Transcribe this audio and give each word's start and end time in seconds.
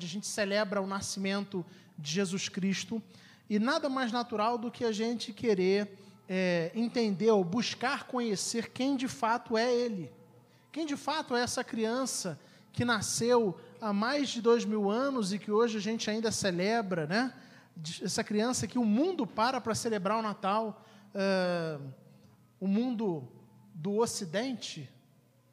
onde 0.00 0.06
a 0.06 0.08
gente 0.08 0.26
celebra 0.26 0.80
o 0.80 0.86
nascimento 0.86 1.62
de 1.98 2.10
Jesus 2.10 2.48
Cristo, 2.48 3.02
e 3.50 3.58
nada 3.58 3.86
mais 3.86 4.10
natural 4.10 4.56
do 4.56 4.70
que 4.70 4.82
a 4.82 4.92
gente 4.92 5.30
querer 5.30 5.94
é, 6.26 6.72
entender 6.74 7.30
ou 7.30 7.44
buscar 7.44 8.06
conhecer 8.06 8.70
quem 8.70 8.96
de 8.96 9.06
fato 9.06 9.58
é 9.58 9.70
Ele. 9.70 10.10
Quem 10.72 10.86
de 10.86 10.96
fato 10.96 11.36
é 11.36 11.42
essa 11.42 11.62
criança 11.62 12.40
que 12.72 12.82
nasceu 12.82 13.60
há 13.78 13.92
mais 13.92 14.30
de 14.30 14.40
dois 14.40 14.64
mil 14.64 14.88
anos 14.88 15.34
e 15.34 15.38
que 15.38 15.50
hoje 15.50 15.76
a 15.76 15.80
gente 15.82 16.08
ainda 16.08 16.32
celebra, 16.32 17.06
né? 17.06 17.34
Essa 18.02 18.24
criança 18.24 18.66
que 18.66 18.78
o 18.78 18.84
mundo 18.86 19.26
para 19.26 19.60
para 19.60 19.74
celebrar 19.74 20.18
o 20.18 20.22
Natal, 20.22 20.82
uh, 21.14 21.92
o 22.58 22.66
mundo 22.66 23.28
do 23.74 23.98
Ocidente, 23.98 24.88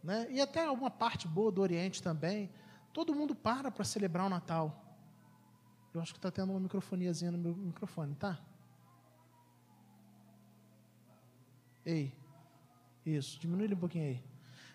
né? 0.02 0.26
E 0.30 0.40
até 0.40 0.64
alguma 0.64 0.90
parte 0.90 1.28
boa 1.28 1.52
do 1.52 1.62
Oriente 1.62 2.02
também, 2.02 2.50
todo 2.98 3.14
mundo 3.14 3.36
para 3.36 3.70
para 3.70 3.86
celebrar 3.86 4.26
o 4.26 4.30
Natal. 4.30 4.66
Eu 5.94 6.02
acho 6.02 6.14
que 6.14 6.18
está 6.18 6.32
tendo 6.32 6.50
uma 6.50 6.60
microfoniazinha 6.60 7.30
no 7.30 7.38
meu 7.38 7.56
microfone, 7.56 8.16
tá? 8.16 8.40
Ei, 11.86 12.12
isso, 13.06 13.40
diminui 13.40 13.66
ele 13.66 13.76
um 13.76 13.78
pouquinho 13.78 14.06
aí. 14.06 14.24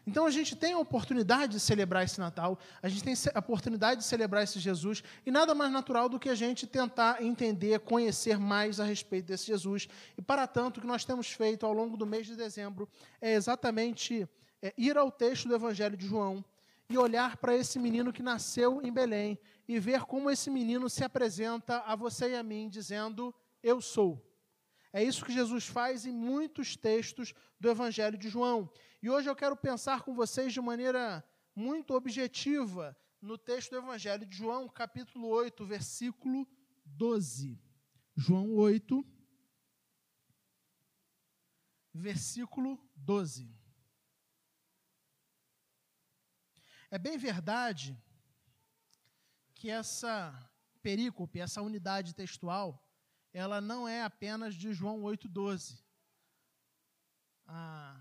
Então 0.06 0.24
a 0.24 0.30
gente 0.30 0.54
tem 0.54 0.72
a 0.72 0.78
oportunidade 0.78 1.54
de 1.54 1.58
celebrar 1.58 2.04
esse 2.04 2.20
Natal, 2.20 2.60
a 2.80 2.88
gente 2.88 3.02
tem 3.02 3.12
a 3.34 3.40
oportunidade 3.40 4.02
de 4.02 4.06
celebrar 4.06 4.44
esse 4.44 4.60
Jesus, 4.60 5.02
e 5.26 5.30
nada 5.32 5.52
mais 5.52 5.72
natural 5.72 6.08
do 6.08 6.20
que 6.20 6.28
a 6.28 6.36
gente 6.36 6.64
tentar 6.64 7.20
entender, 7.24 7.80
conhecer 7.80 8.38
mais 8.38 8.78
a 8.78 8.84
respeito 8.84 9.26
desse 9.26 9.48
Jesus. 9.48 9.88
E 10.16 10.22
para 10.22 10.46
tanto, 10.46 10.76
o 10.76 10.80
que 10.80 10.86
nós 10.86 11.04
temos 11.04 11.32
feito 11.32 11.66
ao 11.66 11.72
longo 11.72 11.96
do 11.96 12.06
mês 12.06 12.28
de 12.28 12.36
dezembro 12.36 12.88
é 13.20 13.32
exatamente 13.32 14.28
é, 14.62 14.72
ir 14.78 14.96
ao 14.96 15.10
texto 15.10 15.48
do 15.48 15.56
Evangelho 15.56 15.96
de 15.96 16.06
João 16.06 16.44
e 16.92 16.98
olhar 16.98 17.38
para 17.38 17.56
esse 17.56 17.78
menino 17.78 18.12
que 18.12 18.22
nasceu 18.22 18.82
em 18.82 18.92
Belém 18.92 19.38
e 19.66 19.78
ver 19.80 20.02
como 20.02 20.30
esse 20.30 20.50
menino 20.50 20.90
se 20.90 21.02
apresenta 21.02 21.78
a 21.80 21.96
você 21.96 22.32
e 22.32 22.36
a 22.36 22.42
mim, 22.42 22.68
dizendo: 22.68 23.34
Eu 23.62 23.80
sou. 23.80 24.22
É 24.92 25.02
isso 25.02 25.24
que 25.24 25.32
Jesus 25.32 25.66
faz 25.66 26.04
em 26.04 26.12
muitos 26.12 26.76
textos 26.76 27.32
do 27.58 27.70
Evangelho 27.70 28.18
de 28.18 28.28
João. 28.28 28.70
E 29.02 29.08
hoje 29.08 29.28
eu 29.28 29.34
quero 29.34 29.56
pensar 29.56 30.02
com 30.02 30.14
vocês 30.14 30.52
de 30.52 30.60
maneira 30.60 31.24
muito 31.56 31.94
objetiva 31.94 32.94
no 33.20 33.38
texto 33.38 33.70
do 33.70 33.78
Evangelho 33.78 34.26
de 34.26 34.36
João, 34.36 34.68
capítulo 34.68 35.28
8, 35.28 35.64
versículo 35.64 36.46
12. 36.84 37.58
João 38.14 38.54
8, 38.54 39.02
versículo 41.94 42.78
12. 42.94 43.61
É 46.94 46.98
bem 46.98 47.16
verdade 47.16 47.98
que 49.54 49.70
essa 49.70 50.14
perícope, 50.82 51.40
essa 51.40 51.62
unidade 51.62 52.14
textual, 52.14 52.86
ela 53.32 53.62
não 53.62 53.88
é 53.88 54.02
apenas 54.02 54.54
de 54.54 54.74
João 54.74 55.00
8,12. 55.00 55.82
Ah, 57.46 57.98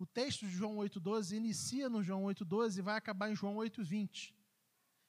o 0.00 0.04
texto 0.04 0.48
de 0.48 0.50
João 0.50 0.78
8,12 0.78 1.36
inicia 1.36 1.88
no 1.88 2.02
João 2.02 2.24
8,12 2.24 2.78
e 2.78 2.82
vai 2.82 2.96
acabar 2.96 3.30
em 3.30 3.36
João 3.36 3.54
8,20. 3.54 4.34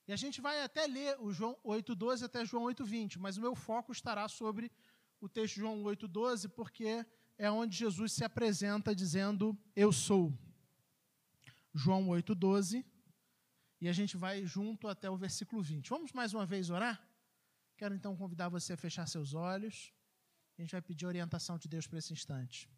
E 0.08 0.14
a 0.14 0.16
gente 0.16 0.40
vai 0.40 0.62
até 0.62 0.86
ler 0.86 1.20
o 1.20 1.34
João 1.34 1.58
8,12 1.66 2.24
até 2.24 2.46
João 2.46 2.66
8,20, 2.66 3.18
mas 3.18 3.38
o 3.38 3.42
meu 3.42 3.56
foco 3.56 3.92
estará 3.92 4.28
sobre 4.28 4.72
o 5.20 5.28
texto 5.28 5.56
de 5.56 5.62
João 5.62 5.82
8,12, 5.82 6.48
porque 6.48 7.04
é 7.40 7.50
onde 7.50 7.76
Jesus 7.76 8.14
se 8.14 8.24
apresenta 8.24 8.94
dizendo: 8.94 9.58
Eu 9.76 9.92
sou. 9.92 10.32
João 11.74 12.08
8,12, 12.08 12.86
e 13.82 13.90
a 13.90 13.94
gente 13.94 14.16
vai 14.16 14.46
junto 14.46 14.88
até 14.88 15.10
o 15.10 15.18
versículo 15.18 15.62
20. 15.62 15.90
Vamos 15.90 16.14
mais 16.14 16.34
uma 16.34 16.46
vez 16.46 16.70
orar? 16.70 17.06
Quero 17.76 17.96
então 17.96 18.16
convidar 18.16 18.48
você 18.48 18.74
a 18.74 18.78
fechar 18.78 19.08
seus 19.08 19.34
olhos. 19.34 19.92
A 20.58 20.62
gente 20.62 20.72
vai 20.72 20.82
pedir 20.82 21.06
orientação 21.06 21.58
de 21.58 21.68
Deus 21.68 21.88
para 21.88 21.98
esse 21.98 22.14
instante. 22.14 22.70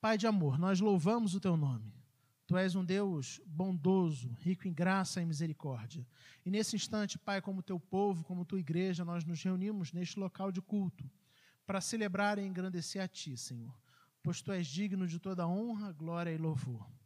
Pai 0.00 0.16
de 0.16 0.26
amor, 0.26 0.58
nós 0.58 0.80
louvamos 0.80 1.34
o 1.34 1.40
teu 1.40 1.56
nome. 1.56 1.92
Tu 2.46 2.56
és 2.56 2.74
um 2.74 2.84
Deus 2.84 3.40
bondoso, 3.44 4.32
rico 4.40 4.66
em 4.66 4.72
graça 4.72 5.20
e 5.20 5.26
misericórdia. 5.26 6.06
E 6.44 6.50
nesse 6.50 6.74
instante, 6.74 7.18
Pai, 7.18 7.42
como 7.42 7.62
teu 7.62 7.78
povo, 7.78 8.24
como 8.24 8.44
tua 8.44 8.58
igreja, 8.58 9.04
nós 9.04 9.24
nos 9.24 9.42
reunimos 9.42 9.92
neste 9.92 10.18
local 10.18 10.50
de 10.50 10.62
culto 10.62 11.08
para 11.66 11.80
celebrar 11.80 12.38
e 12.38 12.42
engrandecer 12.42 13.02
a 13.02 13.06
ti, 13.06 13.36
Senhor, 13.36 13.78
pois 14.22 14.40
tu 14.40 14.50
és 14.50 14.66
digno 14.66 15.06
de 15.06 15.20
toda 15.20 15.46
honra, 15.46 15.92
glória 15.92 16.32
e 16.32 16.38
louvor. 16.38 16.99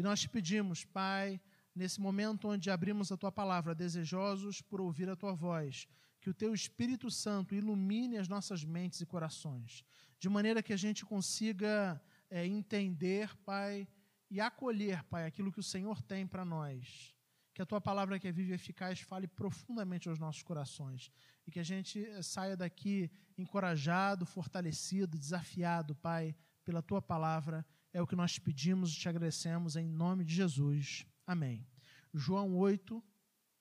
E 0.00 0.02
nós 0.02 0.22
te 0.22 0.30
pedimos, 0.30 0.82
Pai, 0.82 1.38
nesse 1.74 2.00
momento 2.00 2.48
onde 2.48 2.70
abrimos 2.70 3.12
a 3.12 3.18
tua 3.18 3.30
palavra, 3.30 3.74
desejosos 3.74 4.62
por 4.62 4.80
ouvir 4.80 5.10
a 5.10 5.14
tua 5.14 5.34
voz, 5.34 5.86
que 6.22 6.30
o 6.30 6.32
teu 6.32 6.54
Espírito 6.54 7.10
Santo 7.10 7.54
ilumine 7.54 8.16
as 8.16 8.26
nossas 8.26 8.64
mentes 8.64 9.02
e 9.02 9.04
corações, 9.04 9.84
de 10.18 10.26
maneira 10.26 10.62
que 10.62 10.72
a 10.72 10.76
gente 10.78 11.04
consiga 11.04 12.00
é, 12.30 12.46
entender, 12.46 13.36
Pai, 13.44 13.86
e 14.30 14.40
acolher, 14.40 15.04
Pai, 15.04 15.26
aquilo 15.26 15.52
que 15.52 15.60
o 15.60 15.62
Senhor 15.62 16.00
tem 16.00 16.26
para 16.26 16.46
nós. 16.46 17.14
Que 17.52 17.60
a 17.60 17.66
tua 17.66 17.78
palavra 17.78 18.18
que 18.18 18.26
é 18.26 18.32
viva 18.32 18.52
e 18.52 18.54
eficaz 18.54 19.00
fale 19.00 19.28
profundamente 19.28 20.08
aos 20.08 20.18
nossos 20.18 20.42
corações. 20.42 21.12
E 21.46 21.50
que 21.50 21.60
a 21.60 21.62
gente 21.62 22.02
eh, 22.02 22.22
saia 22.22 22.56
daqui 22.56 23.10
encorajado, 23.36 24.24
fortalecido, 24.24 25.18
desafiado, 25.18 25.94
Pai, 25.94 26.34
pela 26.64 26.80
tua 26.80 27.02
palavra. 27.02 27.66
É 27.92 28.00
o 28.00 28.06
que 28.06 28.14
nós 28.14 28.38
pedimos 28.38 28.92
e 28.92 28.96
te 28.96 29.08
agradecemos 29.08 29.74
em 29.74 29.88
nome 29.88 30.24
de 30.24 30.34
Jesus. 30.34 31.04
Amém. 31.26 31.66
João 32.14 32.56
8, 32.56 33.02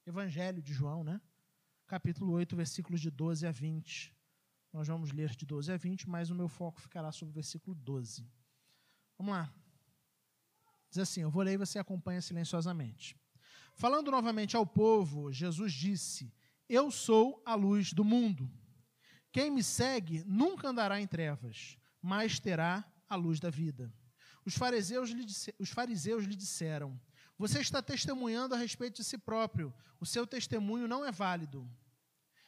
Evangelho 0.05 0.61
de 0.61 0.71
João, 0.71 1.03
né? 1.03 1.19
Capítulo 1.87 2.33
8, 2.33 2.55
versículos 2.55 3.01
de 3.01 3.09
12 3.09 3.47
a 3.47 3.51
20. 3.51 4.15
Nós 4.71 4.87
vamos 4.87 5.11
ler 5.11 5.31
de 5.31 5.45
12 5.45 5.71
a 5.71 5.77
20, 5.77 6.07
mas 6.07 6.29
o 6.29 6.35
meu 6.35 6.47
foco 6.47 6.79
ficará 6.79 7.11
sobre 7.11 7.31
o 7.31 7.33
versículo 7.33 7.75
12. 7.75 8.29
Vamos 9.17 9.33
lá. 9.33 9.51
Diz 10.89 10.99
assim: 10.99 11.21
Eu 11.21 11.31
vou 11.31 11.41
ler 11.41 11.53
e 11.53 11.57
você 11.57 11.79
acompanha 11.79 12.21
silenciosamente. 12.21 13.17
Falando 13.73 14.11
novamente 14.11 14.55
ao 14.55 14.65
povo, 14.65 15.31
Jesus 15.31 15.73
disse: 15.73 16.31
Eu 16.67 16.91
sou 16.91 17.41
a 17.43 17.55
luz 17.55 17.93
do 17.93 18.03
mundo. 18.03 18.47
Quem 19.31 19.49
me 19.49 19.63
segue 19.63 20.23
nunca 20.25 20.69
andará 20.69 21.01
em 21.01 21.07
trevas, 21.07 21.77
mas 21.99 22.39
terá 22.39 22.85
a 23.07 23.15
luz 23.15 23.39
da 23.39 23.49
vida. 23.49 23.91
Os 24.45 24.55
fariseus 24.55 25.09
lhe, 25.09 25.25
os 25.59 25.69
fariseus 25.69 26.23
lhe 26.25 26.35
disseram: 26.35 26.99
Você 27.37 27.59
está 27.59 27.81
testemunhando 27.81 28.55
a 28.55 28.57
respeito 28.57 28.97
de 28.97 29.03
si 29.03 29.17
próprio, 29.17 29.73
o 29.99 30.05
seu 30.05 30.25
testemunho 30.25 30.87
não 30.87 31.05
é 31.05 31.11
válido. 31.11 31.69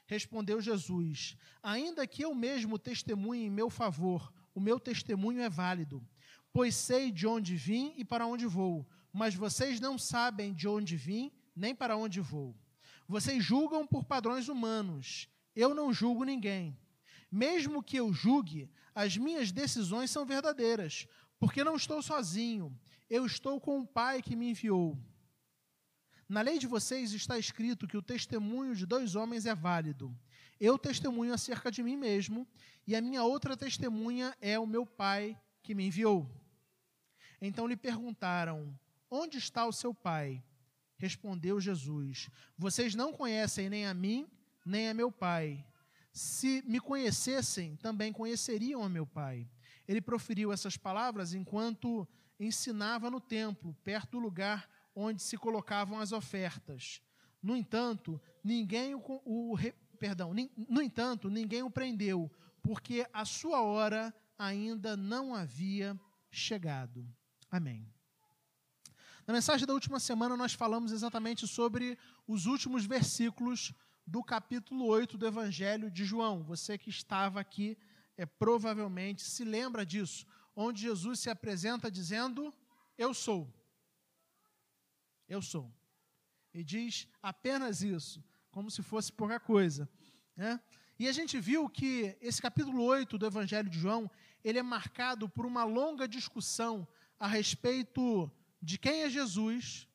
Respondeu 0.06 0.62
Jesus: 0.62 1.38
Ainda 1.62 2.08
que 2.08 2.24
eu 2.24 2.34
mesmo 2.34 2.78
testemunhe 2.80 3.46
em 3.46 3.50
meu 3.50 3.70
favor, 3.70 4.34
o 4.54 4.60
meu 4.60 4.80
testemunho 4.80 5.42
é 5.42 5.50
válido 5.50 6.06
pois 6.54 6.76
sei 6.76 7.12
de 7.12 7.26
onde 7.26 7.56
vim 7.56 7.94
e 7.98 8.04
para 8.04 8.28
onde 8.28 8.46
vou, 8.46 8.88
mas 9.12 9.36
vocês 9.36 9.80
não 9.80 9.98
sabem 9.98 10.54
de 10.54 10.68
onde 10.68 10.96
vim 10.96 11.32
nem 11.56 11.74
para 11.74 11.98
onde 11.98 12.20
vou. 12.20 12.56
Vocês 13.08 13.44
julgam 13.44 13.86
por 13.86 14.04
padrões 14.06 14.48
humanos, 14.48 15.28
eu 15.56 15.74
não 15.74 15.94
julgo 15.94 16.24
ninguém. 16.24 16.78
Mesmo 17.32 17.82
que 17.82 17.98
eu 17.98 18.12
julgue, 18.12 18.70
as 18.94 19.16
minhas 19.16 19.52
decisões 19.52 20.12
são 20.12 20.26
verdadeiras, 20.26 21.08
porque 21.42 21.64
não 21.64 21.76
estou 21.76 22.04
sozinho, 22.04 22.72
eu 23.10 23.26
estou 23.26 23.60
com 23.60 23.80
o 23.80 23.88
Pai 23.88 24.22
que 24.22 24.36
me 24.36 24.52
enviou. 24.52 24.96
Na 26.30 26.40
lei 26.42 26.60
de 26.60 26.68
vocês 26.68 27.14
está 27.14 27.36
escrito 27.36 27.88
que 27.88 27.98
o 27.98 28.02
testemunho 28.02 28.76
de 28.76 28.86
dois 28.86 29.16
homens 29.16 29.48
é 29.48 29.56
válido. 29.56 30.16
Eu 30.60 30.78
testemunho 30.78 31.34
acerca 31.34 31.72
de 31.72 31.82
mim 31.82 31.98
mesmo, 31.98 32.48
e 32.86 32.96
a 32.96 33.02
minha 33.02 33.24
outra 33.24 33.58
testemunha 33.58 34.38
é 34.40 34.60
o 34.60 34.68
meu 34.68 34.86
Pai 34.86 35.36
que 35.64 35.74
me 35.74 35.88
enviou. 35.88 36.30
Então 37.42 37.66
lhe 37.66 37.76
perguntaram: 37.76 38.80
Onde 39.10 39.40
está 39.40 39.66
o 39.66 39.74
seu 39.74 39.96
pai? 39.96 40.44
Respondeu 40.96 41.60
Jesus: 41.60 42.30
Vocês 42.56 42.94
não 42.94 43.12
conhecem 43.12 43.68
nem 43.68 43.88
a 43.88 43.96
mim, 43.96 44.30
nem 44.64 44.90
a 44.90 44.94
meu 44.94 45.12
pai. 45.12 45.66
Se 46.14 46.62
me 46.68 46.80
conhecessem, 46.80 47.78
também 47.78 48.14
conheceriam 48.14 48.84
a 48.84 48.90
meu 48.90 49.08
pai. 49.08 49.50
Ele 49.92 50.00
proferiu 50.00 50.54
essas 50.54 50.78
palavras 50.78 51.34
enquanto 51.34 52.08
ensinava 52.40 53.12
no 53.12 53.20
templo, 53.20 53.76
perto 53.84 54.12
do 54.12 54.20
lugar 54.20 54.70
onde 54.96 55.22
se 55.22 55.38
colocavam 55.38 56.00
as 56.00 56.14
ofertas. 56.14 57.02
No 57.44 57.58
entanto, 57.58 58.20
ninguém 58.42 58.96
o, 58.96 59.02
o 59.26 59.58
perdão, 60.00 60.34
no 60.56 60.82
entanto, 60.82 61.30
ninguém 61.30 61.62
o 61.62 61.70
prendeu, 61.70 62.32
porque 62.64 63.06
a 63.12 63.26
sua 63.26 63.64
hora 63.64 64.16
ainda 64.40 64.96
não 64.96 65.36
havia 65.36 66.00
chegado. 66.32 67.06
Amém. 67.52 67.86
Na 69.28 69.34
mensagem 69.34 69.68
da 69.68 69.74
última 69.74 70.00
semana, 70.00 70.38
nós 70.38 70.54
falamos 70.54 70.94
exatamente 70.94 71.46
sobre 71.46 71.98
os 72.26 72.46
últimos 72.46 72.86
versículos 72.86 73.74
do 74.08 74.24
capítulo 74.24 74.86
8 74.86 75.18
do 75.18 75.28
Evangelho 75.28 75.92
de 75.92 76.06
João. 76.06 76.44
Você 76.44 76.78
que 76.78 76.90
estava 76.90 77.42
aqui, 77.42 77.78
é, 78.22 78.26
provavelmente 78.28 79.24
se 79.24 79.44
lembra 79.44 79.84
disso, 79.84 80.28
onde 80.56 80.84
Jesus 80.84 81.20
se 81.22 81.30
apresenta 81.30 81.90
dizendo: 81.90 82.54
Eu 82.96 83.16
sou. 83.16 83.52
Eu 85.28 85.42
sou. 85.42 85.74
E 86.54 86.64
diz 86.64 87.08
apenas 87.20 87.82
isso, 87.82 88.24
como 88.52 88.70
se 88.70 88.84
fosse 88.84 89.12
pouca 89.12 89.40
coisa. 89.40 89.90
Né? 90.36 90.60
E 91.00 91.08
a 91.08 91.12
gente 91.12 91.40
viu 91.40 91.68
que 91.68 92.16
esse 92.22 92.40
capítulo 92.40 92.84
8 92.84 93.18
do 93.18 93.26
Evangelho 93.26 93.68
de 93.68 93.80
João, 93.80 94.10
ele 94.44 94.60
é 94.60 94.64
marcado 94.64 95.28
por 95.28 95.44
uma 95.44 95.64
longa 95.64 96.08
discussão 96.08 96.88
a 97.20 97.26
respeito 97.26 98.32
de 98.62 98.78
quem 98.78 99.02
é 99.02 99.10
Jesus 99.10 99.88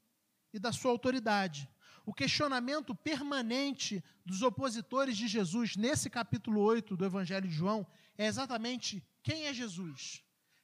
e 0.52 0.58
da 0.58 0.72
sua 0.72 0.90
autoridade. 0.90 1.70
O 2.04 2.12
questionamento 2.12 2.92
permanente 2.92 4.02
dos 4.24 4.42
opositores 4.42 5.16
de 5.16 5.28
Jesus 5.28 5.76
nesse 5.76 6.10
capítulo 6.10 6.60
8 6.60 6.96
do 6.96 7.04
Evangelho 7.04 7.46
de 7.46 7.54
João 7.54 7.86
é 8.18 8.26
exatamente 8.26 9.02
quem 9.22 9.46
é 9.46 9.52
Jesus? 9.52 10.22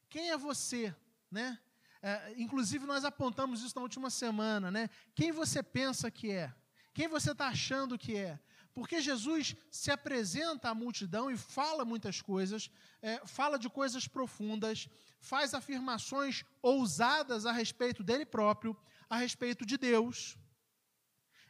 Quem 0.08 0.30
é 0.30 0.36
você? 0.36 0.94
Né? 1.30 1.58
É, 2.02 2.34
inclusive, 2.36 2.86
nós 2.86 3.04
apontamos 3.04 3.62
isso 3.62 3.76
na 3.76 3.82
última 3.82 4.10
semana. 4.10 4.70
Né? 4.70 4.88
Quem 5.14 5.32
você 5.32 5.62
pensa 5.62 6.10
que 6.10 6.30
é? 6.30 6.52
Quem 6.94 7.08
você 7.08 7.32
está 7.32 7.48
achando 7.48 7.98
que 7.98 8.16
é? 8.16 8.38
Porque 8.74 9.00
Jesus 9.00 9.54
se 9.70 9.90
apresenta 9.90 10.70
à 10.70 10.74
multidão 10.74 11.30
e 11.30 11.36
fala 11.36 11.84
muitas 11.84 12.22
coisas, 12.22 12.70
é, 13.02 13.20
fala 13.26 13.58
de 13.58 13.68
coisas 13.68 14.08
profundas, 14.08 14.88
faz 15.20 15.54
afirmações 15.54 16.44
ousadas 16.62 17.44
a 17.44 17.52
respeito 17.52 18.02
dele 18.02 18.24
próprio, 18.24 18.76
a 19.08 19.16
respeito 19.16 19.66
de 19.66 19.76
Deus. 19.76 20.38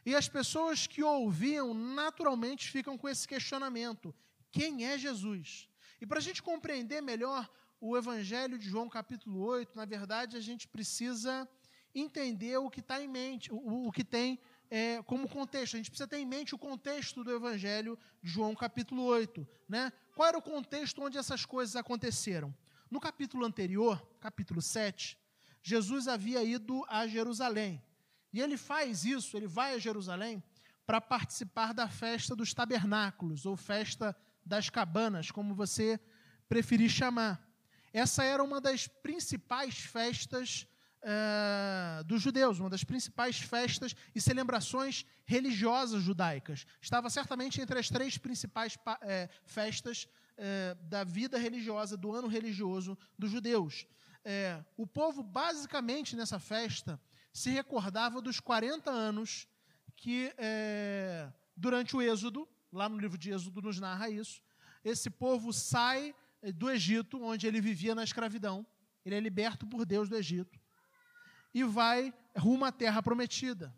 E 0.05 0.15
as 0.15 0.27
pessoas 0.27 0.85
que 0.85 1.01
ouviam 1.01 1.73
naturalmente 1.73 2.69
ficam 2.69 2.97
com 2.97 3.07
esse 3.07 3.27
questionamento: 3.27 4.13
quem 4.51 4.85
é 4.85 4.97
Jesus? 4.97 5.69
E 6.03 6.05
para 6.05 6.19
a 6.19 6.21
gente 6.21 6.43
compreender 6.43 7.01
melhor 7.01 7.49
o 7.79 7.95
Evangelho 7.95 8.59
de 8.59 8.67
João, 8.67 8.89
capítulo 8.89 9.39
8, 9.39 9.73
na 9.73 9.85
verdade, 9.85 10.35
a 10.35 10.41
gente 10.41 10.67
precisa 10.67 11.47
entender 11.95 12.57
o 12.57 12.69
que 12.69 12.81
está 12.81 13.01
em 13.01 13.07
mente, 13.07 13.49
o, 13.53 13.87
o 13.87 13.89
que 13.89 14.03
tem 14.03 14.37
é, 14.69 15.01
como 15.03 15.29
contexto. 15.29 15.75
A 15.75 15.77
gente 15.77 15.89
precisa 15.89 16.05
ter 16.05 16.17
em 16.17 16.25
mente 16.25 16.53
o 16.53 16.57
contexto 16.57 17.23
do 17.23 17.31
Evangelho 17.31 17.97
de 18.21 18.29
João, 18.29 18.53
capítulo 18.53 19.01
8. 19.03 19.47
Né? 19.69 19.93
Qual 20.13 20.27
era 20.27 20.37
o 20.37 20.41
contexto 20.41 21.01
onde 21.01 21.17
essas 21.17 21.45
coisas 21.45 21.73
aconteceram? 21.77 22.53
No 22.91 22.99
capítulo 22.99 23.45
anterior, 23.45 24.05
capítulo 24.19 24.61
7, 24.61 25.17
Jesus 25.61 26.09
havia 26.09 26.43
ido 26.43 26.83
a 26.89 27.07
Jerusalém. 27.07 27.81
E 28.33 28.41
ele 28.41 28.57
faz 28.57 29.05
isso, 29.05 29.37
ele 29.37 29.47
vai 29.47 29.73
a 29.73 29.79
Jerusalém 29.79 30.43
para 30.85 30.99
participar 30.99 31.73
da 31.73 31.87
festa 31.87 32.35
dos 32.35 32.53
tabernáculos, 32.53 33.45
ou 33.45 33.55
festa 33.55 34.13
das 34.45 34.69
cabanas, 34.69 35.31
como 35.31 35.55
você 35.55 35.99
preferir 36.47 36.89
chamar. 36.89 37.41
Essa 37.91 38.23
era 38.23 38.43
uma 38.43 38.59
das 38.59 38.87
principais 38.87 39.75
festas 39.75 40.67
uh, 41.03 42.03
dos 42.05 42.21
judeus, 42.21 42.59
uma 42.59 42.69
das 42.69 42.83
principais 42.83 43.39
festas 43.39 43.95
e 44.15 44.21
celebrações 44.21 45.05
religiosas 45.25 46.01
judaicas. 46.01 46.65
Estava 46.81 47.09
certamente 47.09 47.61
entre 47.61 47.77
as 47.77 47.89
três 47.89 48.17
principais 48.17 48.75
uh, 48.75 49.29
festas 49.45 50.07
uh, 50.37 50.75
da 50.85 51.03
vida 51.03 51.37
religiosa, 51.37 51.97
do 51.97 52.13
ano 52.13 52.27
religioso 52.27 52.97
dos 53.17 53.29
judeus. 53.29 53.85
o 54.77 54.87
povo, 54.87 55.21
basicamente, 55.21 56.15
nessa 56.15 56.39
festa, 56.39 56.99
se 57.33 57.49
recordava 57.49 58.21
dos 58.21 58.39
40 58.39 58.89
anos 58.89 59.47
que, 59.95 60.31
durante 61.57 61.95
o 61.95 62.01
Êxodo, 62.01 62.47
lá 62.73 62.89
no 62.89 62.97
livro 62.97 63.17
de 63.17 63.31
Êxodo 63.31 63.61
nos 63.61 63.79
narra 63.79 64.09
isso, 64.09 64.41
esse 64.83 65.09
povo 65.09 65.53
sai 65.53 66.13
do 66.55 66.69
Egito, 66.69 67.21
onde 67.23 67.47
ele 67.47 67.61
vivia 67.61 67.93
na 67.95 68.03
escravidão, 68.03 68.65
ele 69.05 69.15
é 69.15 69.19
liberto 69.19 69.65
por 69.65 69.85
Deus 69.85 70.09
do 70.09 70.17
Egito, 70.17 70.59
e 71.53 71.63
vai 71.63 72.13
rumo 72.35 72.65
à 72.65 72.71
terra 72.71 73.01
prometida. 73.01 73.73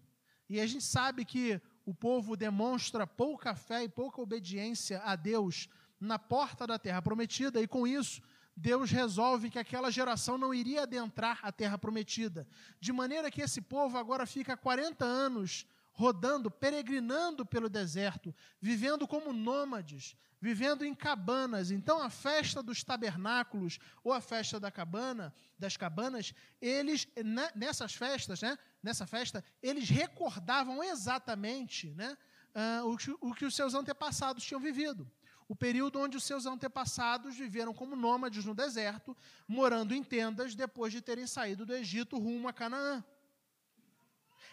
E 0.49 0.59
a 0.59 0.65
gente 0.65 0.83
sabe 0.83 1.25
que 1.25 1.61
o 1.85 1.93
povo 1.93 2.37
demonstra 2.37 3.05
pouca 3.05 3.53
fé 3.53 3.83
e 3.83 3.89
pouca 3.89 4.21
obediência 4.21 5.01
a 5.01 5.15
Deus 5.15 5.67
na 5.99 6.17
porta 6.17 6.65
da 6.65 6.79
terra 6.79 7.01
prometida, 7.01 7.61
e 7.61 7.67
com 7.67 7.85
isso, 7.85 8.21
Deus 8.55 8.89
resolve 8.89 9.49
que 9.49 9.59
aquela 9.59 9.91
geração 9.91 10.37
não 10.37 10.53
iria 10.53 10.83
adentrar 10.83 11.39
a 11.43 11.51
terra 11.51 11.77
prometida. 11.77 12.47
De 12.79 12.93
maneira 12.93 13.29
que 13.29 13.41
esse 13.41 13.61
povo 13.61 13.97
agora 13.97 14.25
fica 14.25 14.55
40 14.55 15.03
anos 15.03 15.67
rodando, 15.95 16.51
peregrinando 16.51 17.45
pelo 17.45 17.69
deserto, 17.69 18.35
vivendo 18.61 19.07
como 19.07 19.31
nômades, 19.31 20.15
vivendo 20.41 20.83
em 20.83 20.93
cabanas. 20.93 21.71
Então 21.71 22.03
a 22.03 22.09
festa 22.09 22.61
dos 22.61 22.83
tabernáculos 22.83 23.79
ou 24.03 24.11
a 24.11 24.19
festa 24.19 24.59
da 24.59 24.69
cabana, 24.69 25.33
das 25.57 25.77
cabanas, 25.77 26.33
eles 26.61 27.07
nessas 27.55 27.95
festas, 27.95 28.41
né, 28.41 28.57
nessa 28.83 29.07
festa, 29.07 29.43
eles 29.63 29.89
recordavam 29.89 30.83
exatamente, 30.83 31.93
né, 31.93 32.17
uh, 32.53 32.91
o, 32.91 32.97
que, 32.97 33.15
o 33.21 33.33
que 33.33 33.45
os 33.45 33.55
seus 33.55 33.73
antepassados 33.73 34.43
tinham 34.43 34.59
vivido. 34.59 35.09
O 35.47 35.55
período 35.55 35.99
onde 35.99 36.17
os 36.17 36.23
seus 36.23 36.45
antepassados 36.45 37.37
viveram 37.37 37.73
como 37.73 37.95
nômades 37.95 38.43
no 38.43 38.53
deserto, 38.53 39.15
morando 39.47 39.93
em 39.93 40.03
tendas 40.03 40.55
depois 40.55 40.91
de 40.91 41.01
terem 41.01 41.25
saído 41.25 41.65
do 41.65 41.73
Egito 41.73 42.17
rumo 42.17 42.49
a 42.49 42.53
Canaã. 42.53 43.03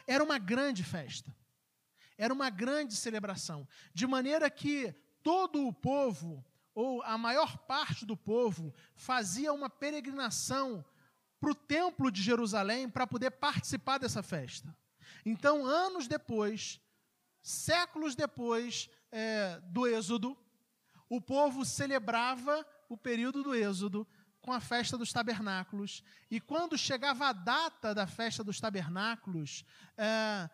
Era 0.06 0.22
uma 0.22 0.38
grande 0.38 0.82
festa. 0.82 1.34
Era 2.16 2.32
uma 2.32 2.50
grande 2.50 2.94
celebração. 2.94 3.66
De 3.94 4.06
maneira 4.06 4.50
que 4.50 4.94
todo 5.22 5.66
o 5.66 5.72
povo, 5.72 6.44
ou 6.74 7.02
a 7.02 7.16
maior 7.16 7.58
parte 7.58 8.04
do 8.04 8.16
povo, 8.16 8.74
fazia 8.94 9.52
uma 9.52 9.70
peregrinação 9.70 10.84
para 11.40 11.50
o 11.50 11.54
templo 11.54 12.10
de 12.10 12.22
Jerusalém 12.22 12.88
para 12.88 13.06
poder 13.06 13.32
participar 13.32 13.98
dessa 13.98 14.22
festa. 14.22 14.76
Então, 15.24 15.66
anos 15.66 16.06
depois, 16.06 16.80
séculos 17.42 18.14
depois 18.14 18.88
é, 19.10 19.60
do 19.64 19.86
Êxodo, 19.86 20.36
o 21.08 21.20
povo 21.20 21.64
celebrava 21.64 22.66
o 22.88 22.96
período 22.96 23.42
do 23.42 23.54
Êxodo 23.54 24.06
com 24.42 24.52
a 24.52 24.60
festa 24.60 24.98
dos 24.98 25.12
tabernáculos. 25.12 26.02
E 26.30 26.40
quando 26.40 26.76
chegava 26.76 27.28
a 27.28 27.32
data 27.32 27.94
da 27.94 28.06
festa 28.06 28.42
dos 28.42 28.60
tabernáculos, 28.60 29.64
é, 29.96 30.50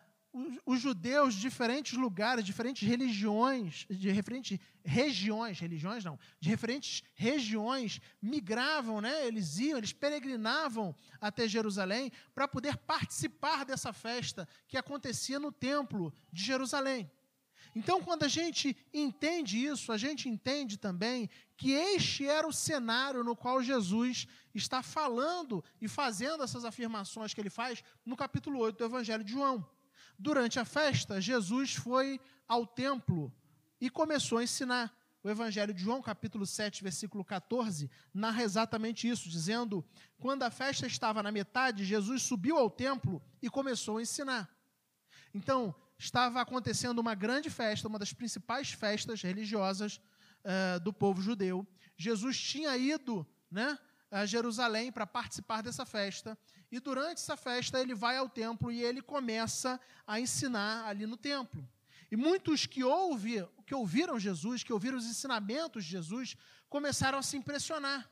os, 0.65 0.79
judeus 0.79 1.33
de 1.33 1.41
diferentes 1.41 1.97
lugares, 1.97 2.45
diferentes 2.45 2.87
religiões, 2.87 3.87
de 3.89 4.13
diferentes 4.13 4.59
regiões, 4.85 5.59
religiões 5.59 6.05
não, 6.05 6.19
de 6.39 6.49
diferentes 6.49 7.03
regiões, 7.15 7.99
migravam, 8.21 9.01
né? 9.01 9.25
eles 9.25 9.57
iam, 9.57 9.77
eles 9.77 9.91
peregrinavam 9.91 10.95
até 11.19 11.47
Jerusalém 11.47 12.11
para 12.33 12.47
poder 12.47 12.77
participar 12.77 13.65
dessa 13.65 13.91
festa 13.91 14.47
que 14.67 14.77
acontecia 14.77 15.39
no 15.39 15.51
templo 15.51 16.13
de 16.31 16.43
Jerusalém. 16.43 17.09
Então, 17.75 18.01
quando 18.01 18.23
a 18.23 18.27
gente 18.27 18.75
entende 18.93 19.63
isso, 19.63 19.91
a 19.91 19.97
gente 19.97 20.27
entende 20.27 20.77
também 20.77 21.29
que 21.55 21.71
este 21.71 22.25
era 22.25 22.47
o 22.47 22.53
cenário 22.53 23.23
no 23.23 23.35
qual 23.35 23.61
Jesus 23.61 24.27
está 24.53 24.81
falando 24.81 25.63
e 25.79 25.87
fazendo 25.87 26.43
essas 26.43 26.65
afirmações 26.65 27.33
que 27.33 27.39
ele 27.39 27.49
faz 27.49 27.83
no 28.05 28.15
capítulo 28.15 28.59
8 28.59 28.77
do 28.77 28.85
Evangelho 28.85 29.23
de 29.23 29.31
João. 29.31 29.67
Durante 30.17 30.59
a 30.59 30.65
festa, 30.65 31.21
Jesus 31.21 31.75
foi 31.75 32.19
ao 32.47 32.65
templo 32.65 33.31
e 33.79 33.89
começou 33.89 34.39
a 34.39 34.43
ensinar. 34.43 34.97
O 35.21 35.29
Evangelho 35.29 35.73
de 35.73 35.83
João, 35.83 36.01
capítulo 36.01 36.45
7, 36.45 36.81
versículo 36.81 37.25
14, 37.25 37.91
narra 38.13 38.41
exatamente 38.41 39.07
isso, 39.07 39.27
dizendo: 39.27 39.85
Quando 40.17 40.43
a 40.43 40.49
festa 40.49 40.87
estava 40.87 41.21
na 41.21 41.29
metade, 41.29 41.83
Jesus 41.83 42.23
subiu 42.23 42.57
ao 42.57 42.69
templo 42.69 43.21
e 43.41 43.49
começou 43.49 43.97
a 43.97 44.01
ensinar. 44.01 44.49
Então, 45.33 45.75
estava 45.99 46.39
acontecendo 46.39 46.99
uma 46.99 47.13
grande 47.13 47.49
festa, 47.49 47.87
uma 47.87 47.99
das 47.99 48.13
principais 48.13 48.71
festas 48.71 49.21
religiosas 49.21 49.99
uh, 50.45 50.79
do 50.79 50.93
povo 50.93 51.21
judeu. 51.21 51.67
Jesus 51.97 52.39
tinha 52.39 52.75
ido 52.77 53.27
né, 53.51 53.77
a 54.09 54.25
Jerusalém 54.25 54.91
para 54.91 55.05
participar 55.05 55.61
dessa 55.61 55.85
festa. 55.85 56.37
E 56.71 56.79
durante 56.79 57.17
essa 57.17 57.35
festa 57.35 57.79
ele 57.79 57.93
vai 57.93 58.15
ao 58.15 58.29
templo 58.29 58.71
e 58.71 58.81
ele 58.81 59.01
começa 59.01 59.79
a 60.07 60.19
ensinar 60.19 60.85
ali 60.85 61.05
no 61.05 61.17
templo. 61.17 61.67
E 62.09 62.15
muitos 62.15 62.65
que, 62.65 62.81
que 63.65 63.75
ouviram 63.75 64.19
Jesus, 64.19 64.63
que 64.63 64.73
ouviram 64.73 64.97
os 64.97 65.05
ensinamentos 65.05 65.83
de 65.83 65.91
Jesus, 65.91 66.35
começaram 66.69 67.19
a 67.19 67.23
se 67.23 67.37
impressionar, 67.37 68.09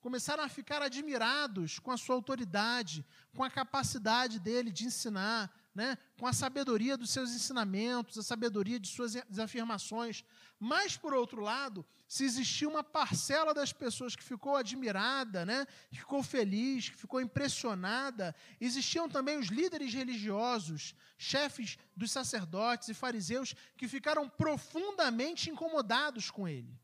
começaram 0.00 0.42
a 0.42 0.48
ficar 0.48 0.82
admirados 0.82 1.78
com 1.78 1.90
a 1.90 1.96
sua 1.96 2.14
autoridade, 2.14 3.06
com 3.34 3.44
a 3.44 3.50
capacidade 3.50 4.38
dele 4.38 4.70
de 4.70 4.84
ensinar, 4.84 5.50
né, 5.78 5.96
com 6.18 6.26
a 6.26 6.32
sabedoria 6.32 6.96
dos 6.96 7.10
seus 7.10 7.30
ensinamentos, 7.30 8.18
a 8.18 8.22
sabedoria 8.24 8.80
de 8.80 8.88
suas 8.88 9.14
afirmações. 9.38 10.24
Mas, 10.58 10.96
por 10.96 11.14
outro 11.14 11.40
lado, 11.40 11.86
se 12.08 12.24
existia 12.24 12.68
uma 12.68 12.82
parcela 12.82 13.54
das 13.54 13.72
pessoas 13.72 14.16
que 14.16 14.24
ficou 14.24 14.56
admirada, 14.56 15.46
né, 15.46 15.64
que 15.88 16.00
ficou 16.00 16.20
feliz, 16.20 16.88
que 16.88 16.96
ficou 16.96 17.20
impressionada, 17.20 18.34
existiam 18.60 19.08
também 19.08 19.38
os 19.38 19.46
líderes 19.46 19.94
religiosos, 19.94 20.96
chefes 21.16 21.78
dos 21.96 22.10
sacerdotes 22.10 22.88
e 22.88 22.94
fariseus, 22.94 23.54
que 23.76 23.86
ficaram 23.86 24.28
profundamente 24.28 25.48
incomodados 25.48 26.28
com 26.28 26.48
ele. 26.48 26.76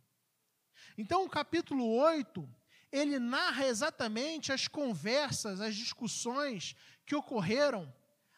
Então, 0.97 1.25
o 1.25 1.29
capítulo 1.29 1.85
8, 1.97 2.49
ele 2.93 3.19
narra 3.19 3.67
exatamente 3.67 4.53
as 4.53 4.69
conversas, 4.69 5.61
as 5.61 5.75
discussões 5.75 6.77
que 7.05 7.17
ocorreram 7.17 7.93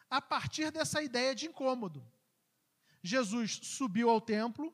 a 0.09 0.21
partir 0.21 0.71
dessa 0.71 1.01
ideia 1.01 1.35
de 1.35 1.47
incômodo. 1.47 2.05
Jesus 3.01 3.59
subiu 3.63 4.09
ao 4.09 4.19
templo 4.19 4.73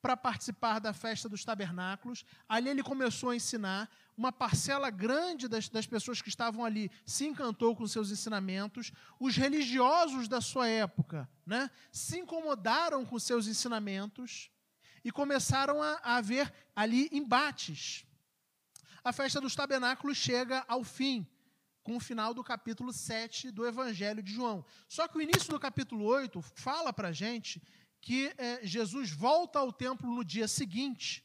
para 0.00 0.16
participar 0.16 0.78
da 0.78 0.92
festa 0.92 1.28
dos 1.28 1.44
tabernáculos. 1.44 2.24
Ali 2.48 2.68
ele 2.68 2.82
começou 2.82 3.30
a 3.30 3.36
ensinar. 3.36 3.90
Uma 4.16 4.32
parcela 4.32 4.90
grande 4.90 5.46
das, 5.46 5.68
das 5.68 5.86
pessoas 5.86 6.20
que 6.20 6.28
estavam 6.28 6.64
ali 6.64 6.90
se 7.06 7.26
encantou 7.26 7.74
com 7.76 7.86
seus 7.86 8.10
ensinamentos. 8.10 8.92
Os 9.18 9.36
religiosos 9.36 10.28
da 10.28 10.40
sua 10.40 10.68
época 10.68 11.28
né, 11.46 11.70
se 11.92 12.18
incomodaram 12.18 13.04
com 13.04 13.18
seus 13.18 13.46
ensinamentos 13.46 14.50
e 15.04 15.12
começaram 15.12 15.82
a, 15.82 16.00
a 16.02 16.16
haver 16.16 16.52
ali 16.74 17.08
embates. 17.12 18.04
A 19.04 19.12
festa 19.12 19.40
dos 19.40 19.54
tabernáculos 19.54 20.16
chega 20.16 20.64
ao 20.66 20.82
fim 20.82 21.26
com 21.88 21.96
o 21.96 22.00
final 22.00 22.34
do 22.34 22.44
capítulo 22.44 22.92
7 22.92 23.50
do 23.50 23.66
Evangelho 23.66 24.22
de 24.22 24.30
João. 24.30 24.62
Só 24.86 25.08
que 25.08 25.16
o 25.16 25.22
início 25.22 25.48
do 25.48 25.58
capítulo 25.58 26.04
8 26.04 26.42
fala 26.42 26.92
para 26.92 27.08
a 27.08 27.12
gente 27.12 27.62
que 27.98 28.30
é, 28.36 28.60
Jesus 28.62 29.10
volta 29.10 29.58
ao 29.58 29.72
templo 29.72 30.14
no 30.14 30.22
dia 30.22 30.46
seguinte 30.46 31.24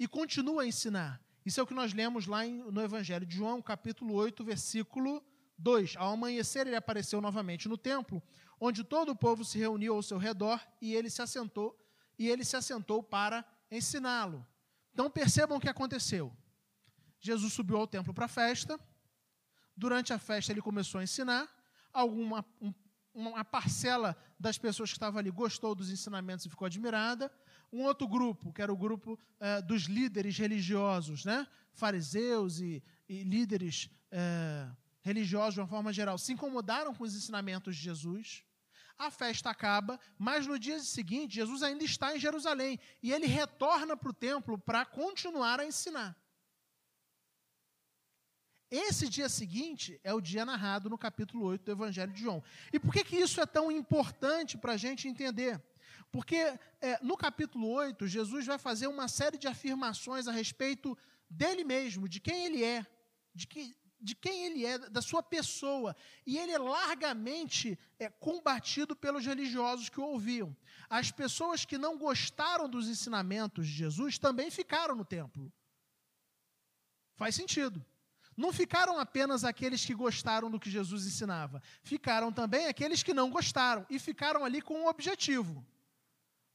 e 0.00 0.08
continua 0.08 0.62
a 0.62 0.66
ensinar. 0.66 1.22
Isso 1.46 1.60
é 1.60 1.62
o 1.62 1.66
que 1.66 1.74
nós 1.74 1.94
lemos 1.94 2.26
lá 2.26 2.44
em, 2.44 2.56
no 2.72 2.82
Evangelho 2.82 3.24
de 3.24 3.36
João, 3.36 3.62
capítulo 3.62 4.14
8, 4.14 4.42
versículo 4.42 5.24
2. 5.56 5.94
Ao 5.96 6.12
amanhecer, 6.14 6.66
ele 6.66 6.74
apareceu 6.74 7.20
novamente 7.20 7.68
no 7.68 7.78
templo, 7.78 8.20
onde 8.58 8.82
todo 8.82 9.10
o 9.12 9.16
povo 9.16 9.44
se 9.44 9.58
reuniu 9.58 9.94
ao 9.94 10.02
seu 10.02 10.18
redor 10.18 10.60
e 10.82 10.92
ele 10.92 11.08
se 11.08 11.22
assentou 11.22 11.78
e 12.18 12.28
ele 12.28 12.44
se 12.44 12.56
assentou 12.56 13.00
para 13.00 13.44
ensiná-lo. 13.70 14.44
Então 14.92 15.08
percebam 15.08 15.58
o 15.58 15.60
que 15.60 15.68
aconteceu. 15.68 16.36
Jesus 17.20 17.52
subiu 17.52 17.76
ao 17.76 17.86
templo 17.86 18.12
para 18.12 18.24
a 18.24 18.28
festa, 18.28 18.76
Durante 19.80 20.12
a 20.12 20.18
festa, 20.18 20.52
ele 20.52 20.60
começou 20.60 20.98
a 20.98 21.02
ensinar. 21.02 21.48
Alguma 21.90 22.44
um, 22.60 22.70
uma 23.14 23.42
parcela 23.42 24.14
das 24.38 24.58
pessoas 24.58 24.90
que 24.90 24.96
estavam 24.96 25.18
ali 25.18 25.30
gostou 25.30 25.74
dos 25.74 25.90
ensinamentos 25.90 26.44
e 26.44 26.50
ficou 26.50 26.66
admirada. 26.66 27.32
Um 27.72 27.84
outro 27.84 28.06
grupo, 28.06 28.52
que 28.52 28.60
era 28.60 28.70
o 28.70 28.76
grupo 28.76 29.18
eh, 29.40 29.62
dos 29.62 29.84
líderes 29.84 30.36
religiosos, 30.36 31.24
né? 31.24 31.46
fariseus 31.72 32.60
e, 32.60 32.82
e 33.08 33.22
líderes 33.24 33.88
eh, 34.10 34.68
religiosos 35.00 35.54
de 35.54 35.60
uma 35.60 35.66
forma 35.66 35.94
geral, 35.94 36.18
se 36.18 36.34
incomodaram 36.34 36.94
com 36.94 37.02
os 37.02 37.16
ensinamentos 37.16 37.74
de 37.74 37.82
Jesus. 37.82 38.44
A 38.98 39.10
festa 39.10 39.48
acaba, 39.48 39.98
mas 40.18 40.46
no 40.46 40.58
dia 40.58 40.78
seguinte, 40.80 41.36
Jesus 41.36 41.62
ainda 41.62 41.84
está 41.84 42.14
em 42.14 42.20
Jerusalém 42.20 42.78
e 43.02 43.12
ele 43.14 43.26
retorna 43.26 43.96
para 43.96 44.10
o 44.10 44.12
templo 44.12 44.58
para 44.58 44.84
continuar 44.84 45.58
a 45.58 45.64
ensinar. 45.64 46.14
Esse 48.70 49.08
dia 49.08 49.28
seguinte 49.28 50.00
é 50.04 50.14
o 50.14 50.20
dia 50.20 50.44
narrado 50.44 50.88
no 50.88 50.96
capítulo 50.96 51.44
8 51.46 51.64
do 51.64 51.72
Evangelho 51.72 52.12
de 52.12 52.20
João. 52.20 52.42
E 52.72 52.78
por 52.78 52.92
que, 52.92 53.02
que 53.02 53.16
isso 53.16 53.40
é 53.40 53.46
tão 53.46 53.70
importante 53.70 54.56
para 54.56 54.74
a 54.74 54.76
gente 54.76 55.08
entender? 55.08 55.60
Porque 56.12 56.36
é, 56.80 56.98
no 57.02 57.16
capítulo 57.16 57.68
8, 57.68 58.06
Jesus 58.06 58.46
vai 58.46 58.58
fazer 58.58 58.86
uma 58.86 59.08
série 59.08 59.36
de 59.36 59.48
afirmações 59.48 60.28
a 60.28 60.32
respeito 60.32 60.96
dele 61.28 61.64
mesmo, 61.64 62.08
de 62.08 62.20
quem 62.20 62.44
ele 62.46 62.62
é, 62.62 62.86
de, 63.34 63.48
que, 63.48 63.76
de 64.00 64.14
quem 64.14 64.46
ele 64.46 64.64
é, 64.64 64.78
da 64.78 65.02
sua 65.02 65.22
pessoa. 65.22 65.96
E 66.24 66.38
ele 66.38 66.52
é 66.52 66.58
largamente 66.58 67.76
é, 67.98 68.08
combatido 68.08 68.94
pelos 68.94 69.26
religiosos 69.26 69.88
que 69.88 69.98
o 69.98 70.04
ouviam. 70.04 70.56
As 70.88 71.10
pessoas 71.10 71.64
que 71.64 71.76
não 71.76 71.98
gostaram 71.98 72.68
dos 72.68 72.88
ensinamentos 72.88 73.66
de 73.66 73.72
Jesus 73.72 74.16
também 74.16 74.48
ficaram 74.48 74.94
no 74.94 75.04
templo. 75.04 75.52
Faz 77.16 77.34
sentido. 77.34 77.84
Não 78.40 78.54
ficaram 78.54 78.98
apenas 78.98 79.44
aqueles 79.44 79.84
que 79.84 79.92
gostaram 79.92 80.50
do 80.50 80.58
que 80.58 80.70
Jesus 80.70 81.06
ensinava, 81.06 81.62
ficaram 81.82 82.32
também 82.32 82.68
aqueles 82.68 83.02
que 83.02 83.12
não 83.12 83.28
gostaram 83.28 83.84
e 83.90 83.98
ficaram 83.98 84.42
ali 84.46 84.62
com 84.62 84.80
um 84.80 84.86
objetivo: 84.86 85.62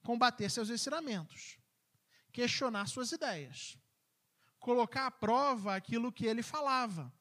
combater 0.01 0.49
seus 0.49 0.71
ensinamentos, 0.71 1.59
questionar 2.31 2.87
suas 2.87 3.11
ideias, 3.11 3.77
colocar 4.59 5.05
à 5.05 5.11
prova 5.11 5.75
aquilo 5.75 6.11
que 6.11 6.25
ele 6.25 6.41
falava, 6.41 7.13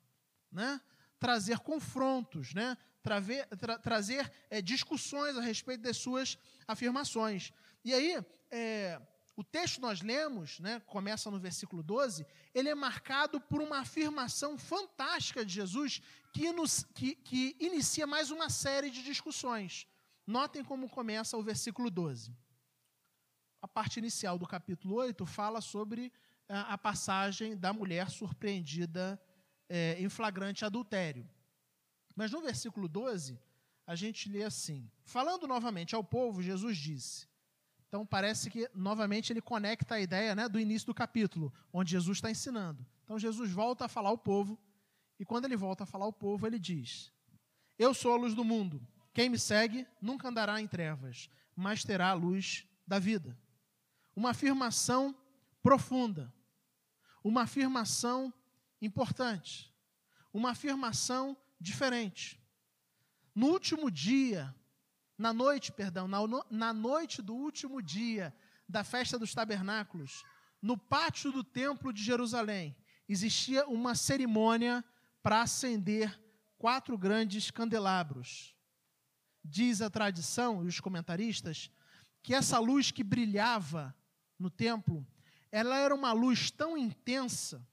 né? 0.50 0.80
trazer 1.18 1.58
confrontos, 1.58 2.54
né? 2.54 2.78
Traver, 3.02 3.46
tra 3.58 3.78
trazer 3.78 4.32
é, 4.48 4.62
discussões 4.62 5.36
a 5.36 5.42
respeito 5.42 5.82
das 5.82 5.98
suas 5.98 6.38
afirmações. 6.66 7.52
E 7.84 7.92
aí, 7.92 8.24
é, 8.50 8.98
o 9.36 9.42
texto 9.42 9.80
nós 9.80 10.00
lemos, 10.00 10.60
né, 10.60 10.80
começa 10.86 11.30
no 11.30 11.40
versículo 11.40 11.82
12, 11.82 12.24
ele 12.54 12.68
é 12.68 12.74
marcado 12.74 13.40
por 13.40 13.60
uma 13.60 13.78
afirmação 13.78 14.56
fantástica 14.56 15.44
de 15.44 15.52
Jesus 15.52 16.00
que, 16.32 16.52
nos, 16.52 16.84
que, 16.94 17.16
que 17.16 17.56
inicia 17.58 18.06
mais 18.06 18.30
uma 18.30 18.48
série 18.48 18.90
de 18.90 19.02
discussões. 19.02 19.88
Notem 20.26 20.62
como 20.62 20.88
começa 20.88 21.36
o 21.36 21.42
versículo 21.42 21.90
12. 21.90 22.36
A 23.60 23.66
parte 23.66 23.98
inicial 23.98 24.38
do 24.38 24.46
capítulo 24.46 24.96
8 24.96 25.26
fala 25.26 25.60
sobre 25.60 26.12
a, 26.48 26.60
ah, 26.60 26.74
a 26.74 26.78
passagem 26.78 27.56
da 27.56 27.72
mulher 27.72 28.10
surpreendida 28.10 29.20
é, 29.68 29.96
em 29.98 30.08
flagrante 30.08 30.64
adultério. 30.64 31.28
Mas 32.14 32.30
no 32.30 32.40
versículo 32.40 32.86
12, 32.86 33.40
a 33.86 33.96
gente 33.96 34.28
lê 34.28 34.44
assim: 34.44 34.88
Falando 35.04 35.48
novamente 35.48 35.94
ao 35.94 36.04
povo, 36.04 36.42
Jesus 36.42 36.76
disse 36.76 37.26
então 37.94 38.04
parece 38.04 38.50
que 38.50 38.68
novamente 38.74 39.32
ele 39.32 39.40
conecta 39.40 39.94
a 39.94 40.00
ideia 40.00 40.34
né, 40.34 40.48
do 40.48 40.58
início 40.58 40.84
do 40.84 40.92
capítulo, 40.92 41.54
onde 41.72 41.92
Jesus 41.92 42.18
está 42.18 42.28
ensinando. 42.28 42.84
Então 43.04 43.16
Jesus 43.16 43.52
volta 43.52 43.84
a 43.84 43.88
falar 43.88 44.08
ao 44.08 44.18
povo, 44.18 44.58
e 45.16 45.24
quando 45.24 45.44
ele 45.44 45.56
volta 45.56 45.84
a 45.84 45.86
falar 45.86 46.04
ao 46.04 46.12
povo, 46.12 46.44
ele 46.44 46.58
diz: 46.58 47.12
Eu 47.78 47.94
sou 47.94 48.12
a 48.12 48.16
luz 48.16 48.34
do 48.34 48.42
mundo. 48.42 48.84
Quem 49.12 49.28
me 49.28 49.38
segue 49.38 49.86
nunca 50.02 50.26
andará 50.26 50.60
em 50.60 50.66
trevas, 50.66 51.30
mas 51.54 51.84
terá 51.84 52.08
a 52.08 52.14
luz 52.14 52.66
da 52.84 52.98
vida. 52.98 53.38
Uma 54.16 54.30
afirmação 54.30 55.14
profunda, 55.62 56.34
uma 57.22 57.42
afirmação 57.42 58.34
importante, 58.82 59.72
uma 60.32 60.50
afirmação 60.50 61.36
diferente. 61.60 62.42
No 63.32 63.50
último 63.50 63.88
dia 63.88 64.52
na 65.16 65.32
noite, 65.32 65.72
perdão, 65.72 66.08
na, 66.08 66.18
na 66.50 66.72
noite 66.72 67.22
do 67.22 67.34
último 67.34 67.80
dia 67.80 68.34
da 68.68 68.82
festa 68.82 69.18
dos 69.18 69.34
tabernáculos, 69.34 70.24
no 70.60 70.76
pátio 70.76 71.30
do 71.30 71.44
templo 71.44 71.92
de 71.92 72.02
Jerusalém, 72.02 72.76
existia 73.08 73.66
uma 73.66 73.94
cerimônia 73.94 74.84
para 75.22 75.42
acender 75.42 76.18
quatro 76.58 76.96
grandes 76.96 77.50
candelabros. 77.50 78.54
Diz 79.44 79.82
a 79.82 79.90
tradição 79.90 80.64
e 80.64 80.66
os 80.66 80.80
comentaristas 80.80 81.70
que 82.22 82.34
essa 82.34 82.58
luz 82.58 82.90
que 82.90 83.04
brilhava 83.04 83.94
no 84.38 84.48
templo, 84.48 85.06
ela 85.52 85.76
era 85.76 85.94
uma 85.94 86.12
luz 86.12 86.50
tão 86.50 86.76
intensa, 86.76 87.66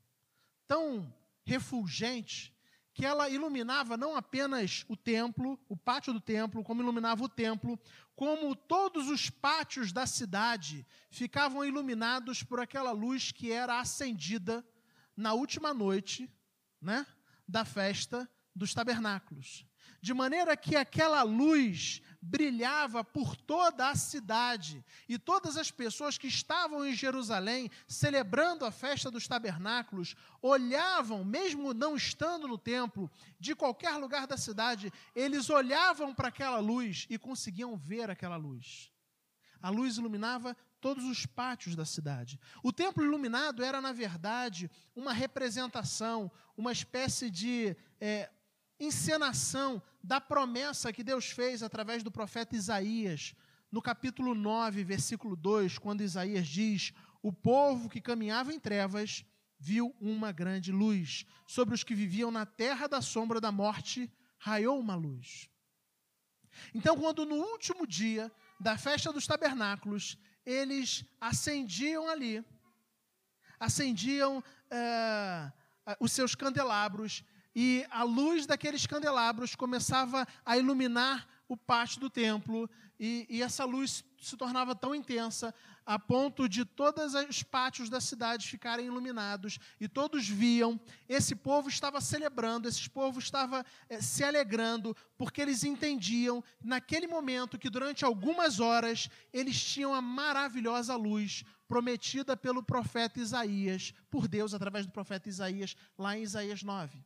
tão 0.67 1.13
refulgente, 1.45 2.53
que 3.01 3.05
ela 3.07 3.27
iluminava 3.27 3.97
não 3.97 4.15
apenas 4.15 4.85
o 4.87 4.95
templo, 4.95 5.59
o 5.67 5.75
pátio 5.75 6.13
do 6.13 6.21
templo, 6.21 6.63
como 6.63 6.83
iluminava 6.83 7.23
o 7.23 7.27
templo, 7.27 7.79
como 8.15 8.55
todos 8.55 9.09
os 9.09 9.27
pátios 9.27 9.91
da 9.91 10.05
cidade 10.05 10.85
ficavam 11.09 11.65
iluminados 11.65 12.43
por 12.43 12.59
aquela 12.59 12.91
luz 12.91 13.31
que 13.31 13.51
era 13.51 13.79
acendida 13.79 14.63
na 15.17 15.33
última 15.33 15.73
noite 15.73 16.29
né, 16.79 17.03
da 17.47 17.65
festa 17.65 18.29
dos 18.55 18.71
tabernáculos. 18.71 19.65
De 20.01 20.13
maneira 20.13 20.57
que 20.57 20.75
aquela 20.75 21.21
luz 21.21 22.01
brilhava 22.21 23.03
por 23.03 23.35
toda 23.35 23.89
a 23.89 23.95
cidade, 23.95 24.83
e 25.09 25.17
todas 25.17 25.57
as 25.57 25.71
pessoas 25.71 26.17
que 26.17 26.27
estavam 26.27 26.85
em 26.85 26.93
Jerusalém, 26.93 27.69
celebrando 27.87 28.63
a 28.63 28.71
festa 28.71 29.09
dos 29.09 29.27
tabernáculos, 29.27 30.15
olhavam, 30.41 31.23
mesmo 31.23 31.73
não 31.73 31.95
estando 31.95 32.47
no 32.47 32.57
templo, 32.57 33.09
de 33.39 33.55
qualquer 33.55 33.95
lugar 33.97 34.27
da 34.27 34.37
cidade, 34.37 34.93
eles 35.15 35.49
olhavam 35.49 36.13
para 36.13 36.27
aquela 36.27 36.59
luz 36.59 37.07
e 37.09 37.17
conseguiam 37.17 37.75
ver 37.75 38.09
aquela 38.09 38.37
luz. 38.37 38.91
A 39.61 39.69
luz 39.69 39.97
iluminava 39.97 40.55
todos 40.79 41.05
os 41.05 41.25
pátios 41.25 41.75
da 41.75 41.85
cidade. 41.85 42.39
O 42.63 42.73
templo 42.73 43.03
iluminado 43.03 43.63
era, 43.63 43.79
na 43.79 43.93
verdade, 43.93 44.69
uma 44.95 45.13
representação, 45.13 46.31
uma 46.57 46.71
espécie 46.71 47.29
de 47.29 47.75
é, 47.99 48.29
encenação 48.79 49.81
da 50.03 50.19
promessa 50.19 50.91
que 50.91 51.03
Deus 51.03 51.25
fez 51.25 51.61
através 51.61 52.03
do 52.03 52.11
profeta 52.11 52.55
Isaías, 52.55 53.35
no 53.71 53.81
capítulo 53.81 54.35
9, 54.35 54.83
versículo 54.83 55.35
2, 55.35 55.77
quando 55.77 56.01
Isaías 56.01 56.47
diz: 56.47 56.93
O 57.21 57.31
povo 57.31 57.89
que 57.89 58.01
caminhava 58.01 58.53
em 58.53 58.59
trevas 58.59 59.23
viu 59.59 59.95
uma 60.01 60.31
grande 60.31 60.71
luz. 60.71 61.25
Sobre 61.45 61.75
os 61.75 61.83
que 61.83 61.93
viviam 61.93 62.31
na 62.31 62.45
terra 62.45 62.87
da 62.87 63.01
sombra 63.01 63.39
da 63.39 63.51
morte, 63.51 64.11
raiou 64.37 64.79
uma 64.79 64.95
luz. 64.95 65.49
Então, 66.73 66.97
quando 66.97 67.25
no 67.25 67.35
último 67.35 67.87
dia 67.87 68.31
da 68.59 68.77
festa 68.77 69.13
dos 69.13 69.25
tabernáculos, 69.25 70.17
eles 70.45 71.05
acendiam 71.19 72.09
ali, 72.09 72.43
acendiam 73.59 74.39
uh, 74.39 75.95
os 75.99 76.11
seus 76.11 76.35
candelabros 76.35 77.23
e 77.55 77.85
a 77.89 78.03
luz 78.03 78.45
daqueles 78.45 78.85
candelabros 78.85 79.55
começava 79.55 80.27
a 80.45 80.57
iluminar 80.57 81.27
o 81.47 81.57
pátio 81.57 81.99
do 81.99 82.09
templo, 82.09 82.69
e, 82.97 83.25
e 83.29 83.41
essa 83.41 83.65
luz 83.65 84.05
se 84.21 84.37
tornava 84.37 84.73
tão 84.73 84.93
intensa 84.95 85.53
a 85.85 85.97
ponto 85.99 86.47
de 86.47 86.63
todos 86.63 87.13
os 87.13 87.43
pátios 87.43 87.89
da 87.89 87.99
cidade 87.99 88.47
ficarem 88.47 88.85
iluminados 88.85 89.59
e 89.79 89.87
todos 89.87 90.27
viam. 90.27 90.79
Esse 91.09 91.35
povo 91.35 91.67
estava 91.67 91.99
celebrando, 91.99 92.67
esse 92.67 92.89
povo 92.89 93.19
estava 93.19 93.65
é, 93.89 93.99
se 93.99 94.23
alegrando, 94.23 94.95
porque 95.17 95.41
eles 95.41 95.63
entendiam 95.63 96.43
naquele 96.63 97.07
momento 97.07 97.57
que 97.57 97.69
durante 97.69 98.05
algumas 98.05 98.59
horas 98.59 99.09
eles 99.33 99.61
tinham 99.61 99.93
a 99.93 100.01
maravilhosa 100.01 100.95
luz 100.95 101.43
prometida 101.67 102.37
pelo 102.37 102.63
profeta 102.63 103.19
Isaías, 103.19 103.93
por 104.09 104.27
Deus 104.27 104.53
através 104.53 104.85
do 104.85 104.91
profeta 104.91 105.27
Isaías, 105.27 105.75
lá 105.97 106.17
em 106.17 106.23
Isaías 106.23 106.61
9. 106.63 107.03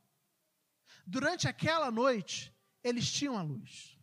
Durante 1.06 1.46
aquela 1.46 1.90
noite, 1.90 2.52
eles 2.82 3.10
tinham 3.10 3.38
a 3.38 3.42
luz. 3.42 3.96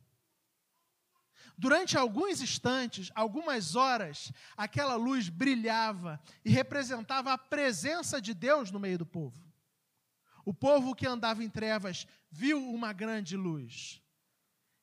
Durante 1.57 1.97
alguns 1.97 2.41
instantes, 2.41 3.11
algumas 3.13 3.75
horas, 3.75 4.31
aquela 4.57 4.95
luz 4.95 5.29
brilhava 5.29 6.19
e 6.43 6.49
representava 6.49 7.31
a 7.31 7.37
presença 7.37 8.21
de 8.21 8.33
Deus 8.33 8.71
no 8.71 8.79
meio 8.79 8.97
do 8.97 9.05
povo. 9.05 9.37
O 10.45 10.53
povo 10.53 10.95
que 10.95 11.05
andava 11.05 11.43
em 11.43 11.49
trevas 11.49 12.07
viu 12.31 12.57
uma 12.69 12.91
grande 12.91 13.37
luz. 13.37 14.01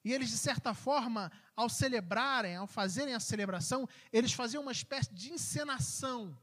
E 0.05 0.13
eles, 0.13 0.31
de 0.31 0.39
certa 0.39 0.73
forma, 0.73 1.31
ao 1.55 1.69
celebrarem, 1.69 2.57
ao 2.57 2.67
fazerem 2.67 3.15
a 3.15 3.21
celebração, 3.21 3.89
eles 4.13 4.33
faziam 4.33 4.63
uma 4.63 4.73
espécie 4.73 5.13
de 5.13 5.33
encenação 5.33 6.39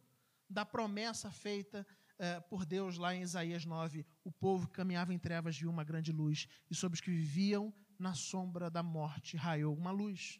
da 0.49 0.65
promessa 0.65 1.31
feita 1.31 1.85
eh, 2.19 2.39
por 2.41 2.65
Deus 2.65 2.97
lá 2.97 3.13
em 3.13 3.21
Isaías 3.21 3.65
9. 3.65 4.05
O 4.23 4.31
povo 4.31 4.67
que 4.67 4.73
caminhava 4.73 5.13
em 5.13 5.19
trevas 5.19 5.57
viu 5.57 5.69
uma 5.69 5.83
grande 5.83 6.11
luz, 6.11 6.47
e 6.69 6.75
sobre 6.75 6.95
os 6.95 7.01
que 7.01 7.11
viviam 7.11 7.73
na 7.99 8.13
sombra 8.13 8.69
da 8.69 8.83
morte 8.83 9.37
raiou 9.37 9.75
uma 9.75 9.91
luz. 9.91 10.39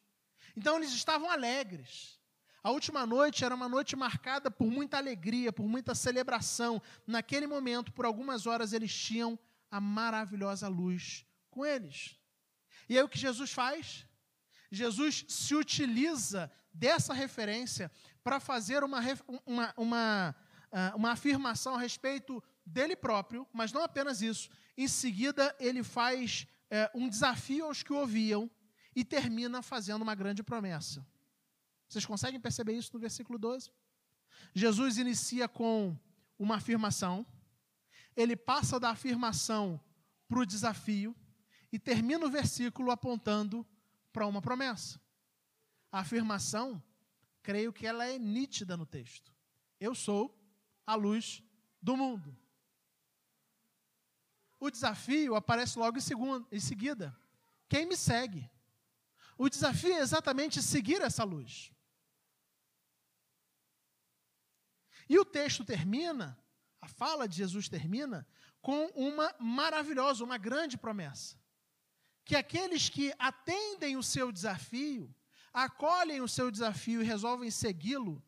Então 0.56 0.78
eles 0.78 0.92
estavam 0.92 1.30
alegres. 1.30 2.20
A 2.64 2.72
última 2.72 3.06
noite 3.06 3.46
era 3.46 3.56
uma 3.56 3.70
noite 3.70 3.96
marcada 3.96 4.52
por 4.52 4.70
muita 4.70 4.98
alegria, 4.98 5.54
por 5.54 5.68
muita 5.68 5.96
celebração. 5.96 6.82
Naquele 7.06 7.48
momento, 7.48 7.94
por 7.94 8.06
algumas 8.06 8.46
horas, 8.46 8.74
eles 8.74 8.94
tinham 8.94 9.40
a 9.72 9.80
maravilhosa 9.80 10.68
luz 10.68 11.26
com 11.50 11.66
eles. 11.66 12.18
E 12.90 12.98
aí 12.98 13.04
o 13.04 13.10
que 13.10 13.18
Jesus 13.18 13.52
faz? 13.52 14.06
Jesus 14.72 15.26
se 15.28 15.56
utiliza 15.56 16.52
dessa 16.74 17.14
referência 17.14 17.92
para 18.24 18.40
fazer 18.40 18.84
uma, 18.84 19.02
uma, 19.46 19.74
uma, 19.78 20.36
uma 20.96 21.12
afirmação 21.12 21.76
a 21.76 21.80
respeito 21.80 22.44
dele 22.66 22.96
próprio, 22.96 23.48
mas 23.54 23.72
não 23.72 23.84
apenas 23.84 24.22
isso. 24.22 24.50
Em 24.78 24.88
seguida, 24.88 25.56
ele 25.60 25.84
faz 25.84 26.46
é, 26.70 26.92
um 26.94 27.08
desafio 27.08 27.66
aos 27.66 27.82
que 27.82 27.94
o 27.94 27.98
ouviam 27.98 28.50
e 28.96 29.04
termina 29.04 29.62
fazendo 29.62 30.02
uma 30.02 30.16
grande 30.16 30.44
promessa. 30.44 31.06
Vocês 31.88 32.06
conseguem 32.06 32.40
perceber 32.40 32.74
isso 32.74 32.92
no 32.94 33.00
versículo 33.00 33.40
12? 33.40 33.72
Jesus 34.54 34.98
inicia 34.98 35.48
com 35.48 35.98
uma 36.38 36.56
afirmação, 36.56 37.26
ele 38.16 38.36
passa 38.36 38.80
da 38.80 38.90
afirmação 38.90 39.80
para 40.28 40.40
o 40.40 40.46
desafio 40.46 41.16
e 41.72 41.80
termina 41.80 42.26
o 42.26 42.30
versículo 42.30 42.92
apontando 42.92 43.66
para 44.12 44.28
uma 44.28 44.42
promessa. 44.42 45.00
A 45.92 46.00
afirmação, 46.00 46.84
creio 47.42 47.72
que 47.72 47.88
ela 47.88 48.06
é 48.06 48.20
nítida 48.20 48.76
no 48.76 48.86
texto. 48.86 49.34
Eu 49.80 49.96
sou 49.96 50.37
a 50.88 50.96
luz 50.96 51.44
do 51.82 51.98
mundo. 51.98 52.36
O 54.60 54.72
desafio 54.72 55.36
aparece 55.36 55.78
logo 55.78 55.98
em, 55.98 56.02
segundo, 56.02 56.48
em 56.52 56.60
seguida. 56.60 57.16
Quem 57.70 57.86
me 57.86 57.96
segue? 57.96 58.50
O 59.38 59.50
desafio 59.50 59.94
é 59.94 60.00
exatamente 60.00 60.64
seguir 60.64 61.02
essa 61.02 61.24
luz. 61.24 61.72
E 65.10 65.20
o 65.20 65.26
texto 65.26 65.64
termina, 65.64 66.38
a 66.82 66.88
fala 66.88 67.28
de 67.28 67.38
Jesus 67.38 67.70
termina, 67.70 68.28
com 68.62 68.88
uma 68.96 69.34
maravilhosa, 69.40 70.24
uma 70.24 70.38
grande 70.38 70.78
promessa. 70.78 71.38
Que 72.26 72.36
aqueles 72.36 72.90
que 72.90 73.14
atendem 73.20 73.96
o 73.96 74.04
seu 74.04 74.32
desafio, 74.32 75.14
acolhem 75.54 76.22
o 76.22 76.28
seu 76.28 76.50
desafio 76.50 77.02
e 77.02 77.06
resolvem 77.06 77.52
segui-lo, 77.52 78.24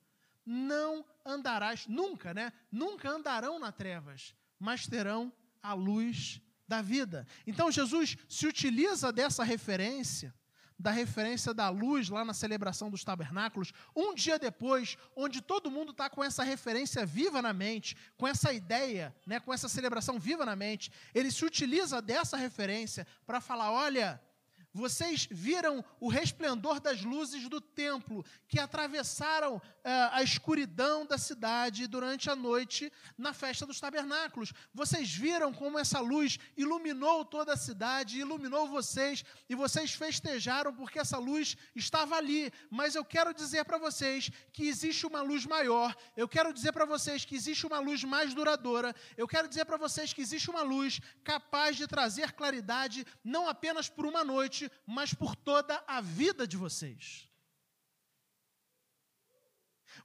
não 0.46 1.06
andarás, 1.26 1.86
nunca, 1.88 2.34
né? 2.34 2.52
Nunca 2.72 3.10
andarão 3.10 3.60
nas 3.60 3.76
trevas, 3.76 4.34
mas 4.60 4.88
terão 4.88 5.32
a 5.62 5.74
luz 5.74 6.42
da 6.68 6.82
vida. 6.82 7.28
Então 7.46 7.72
Jesus 7.72 8.18
se 8.28 8.48
utiliza 8.48 9.12
dessa 9.12 9.44
referência, 9.44 10.34
da 10.78 10.92
referência 10.92 11.54
da 11.54 11.68
luz 11.70 12.08
lá 12.08 12.24
na 12.24 12.34
celebração 12.34 12.90
dos 12.90 13.04
tabernáculos, 13.04 13.74
um 13.94 14.16
dia 14.16 14.40
depois, 14.40 14.98
onde 15.16 15.42
todo 15.42 15.70
mundo 15.70 15.92
está 15.92 16.10
com 16.10 16.24
essa 16.24 16.42
referência 16.42 17.06
viva 17.06 17.42
na 17.42 17.52
mente, 17.52 17.98
com 18.16 18.26
essa 18.26 18.54
ideia, 18.54 19.14
né, 19.26 19.40
com 19.42 19.54
essa 19.54 19.68
celebração 19.68 20.18
viva 20.18 20.46
na 20.46 20.56
mente, 20.56 20.90
ele 21.14 21.32
se 21.32 21.44
utiliza 21.44 22.02
dessa 22.02 22.38
referência 22.38 23.06
para 23.26 23.42
falar: 23.42 23.72
olha, 23.72 24.22
vocês 24.74 25.28
viram 25.30 25.84
o 26.00 26.08
resplendor 26.08 26.80
das 26.80 27.02
luzes 27.02 27.48
do 27.50 27.60
templo 27.60 28.24
que 28.48 28.60
atravessaram 28.60 29.56
uh, 29.56 29.62
a 30.12 30.22
escuridão 30.22 31.06
da 31.06 31.18
cidade 31.18 31.88
durante 31.88 32.30
a 32.30 32.36
noite 32.36 32.92
na 33.18 33.34
festa 33.34 33.66
dos 33.66 33.80
tabernáculos. 33.80 34.54
Vocês 34.74 35.12
viram 35.12 35.52
como 35.52 35.80
essa 35.80 36.00
luz 36.00 36.38
iluminou 36.56 37.26
toda 37.26 37.54
a 37.54 37.58
cidade, 37.58 38.20
iluminou 38.20 38.68
vocês 38.68 39.24
e 39.50 39.56
vocês 39.56 39.94
festejaram 39.94 40.74
porque 40.74 41.00
essa 41.00 41.18
luz 41.18 41.58
estava 41.76 42.16
ali. 42.16 42.52
Mas 42.70 42.96
eu 42.96 43.04
quero 43.04 43.34
dizer 43.34 43.66
para 43.66 43.78
vocês 43.78 44.30
que 44.54 44.68
existe 44.68 45.06
uma 45.08 45.22
luz 45.22 45.46
maior. 45.46 45.96
Eu 46.16 46.28
quero 46.28 46.54
dizer 46.54 46.72
para 46.72 46.86
vocês 46.86 47.26
que 47.26 47.36
existe 47.36 47.66
uma 47.66 47.80
luz 47.80 48.04
mais 48.04 48.34
duradoura. 48.34 48.96
Eu 49.18 49.28
quero 49.28 49.48
dizer 49.48 49.66
para 49.66 49.78
vocês 49.78 50.14
que 50.14 50.22
existe 50.22 50.50
uma 50.50 50.62
luz 50.62 51.00
capaz 51.24 51.76
de 51.76 51.88
trazer 51.88 52.34
claridade 52.34 53.06
não 53.24 53.48
apenas 53.48 53.90
por 53.90 54.06
uma 54.06 54.24
noite 54.24 54.59
mas 54.86 55.14
por 55.14 55.36
toda 55.36 55.84
a 55.88 56.02
vida 56.02 56.48
de 56.48 56.58
vocês. 56.58 57.30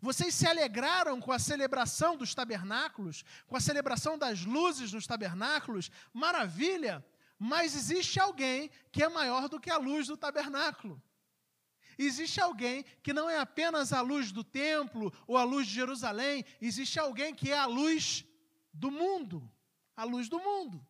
Vocês 0.01 0.35
se 0.35 0.47
alegraram 0.47 1.21
com 1.21 1.33
a 1.33 1.39
celebração 1.39 2.17
dos 2.17 2.35
tabernáculos, 2.35 3.25
com 3.47 3.57
a 3.57 3.61
celebração 3.61 4.19
das 4.19 4.45
luzes 4.45 4.93
nos 4.93 5.07
tabernáculos, 5.07 5.91
maravilha, 6.13 7.05
mas 7.39 7.75
existe 7.75 8.21
alguém 8.21 8.71
que 8.93 9.03
é 9.03 9.09
maior 9.09 9.49
do 9.49 9.61
que 9.61 9.71
a 9.71 9.79
luz 9.79 10.07
do 10.07 10.17
tabernáculo. 10.17 11.03
Existe 11.97 12.41
alguém 12.41 12.85
que 13.03 13.13
não 13.13 13.31
é 13.31 13.39
apenas 13.39 13.93
a 13.93 14.01
luz 14.01 14.33
do 14.33 14.43
templo 14.43 15.13
ou 15.27 15.37
a 15.37 15.45
luz 15.45 15.67
de 15.67 15.75
Jerusalém, 15.75 16.45
existe 16.61 16.99
alguém 16.99 17.35
que 17.35 17.51
é 17.51 17.59
a 17.59 17.67
luz 17.67 18.25
do 18.73 18.91
mundo, 18.91 19.51
a 19.97 20.05
luz 20.05 20.29
do 20.29 20.41
mundo. 20.41 20.85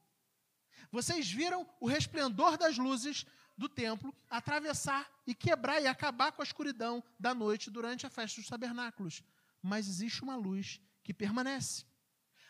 Vocês 0.90 1.30
viram 1.30 1.68
o 1.80 1.86
resplendor 1.86 2.56
das 2.56 2.78
luzes 2.78 3.26
do 3.56 3.68
templo, 3.68 4.14
atravessar 4.28 5.08
e 5.26 5.34
quebrar 5.34 5.80
e 5.80 5.86
acabar 5.86 6.32
com 6.32 6.42
a 6.42 6.44
escuridão 6.44 7.02
da 7.18 7.34
noite 7.34 7.70
durante 7.70 8.06
a 8.06 8.10
festa 8.10 8.40
dos 8.40 8.48
tabernáculos. 8.48 9.22
Mas 9.62 9.88
existe 9.88 10.22
uma 10.22 10.36
luz 10.36 10.80
que 11.02 11.14
permanece. 11.14 11.84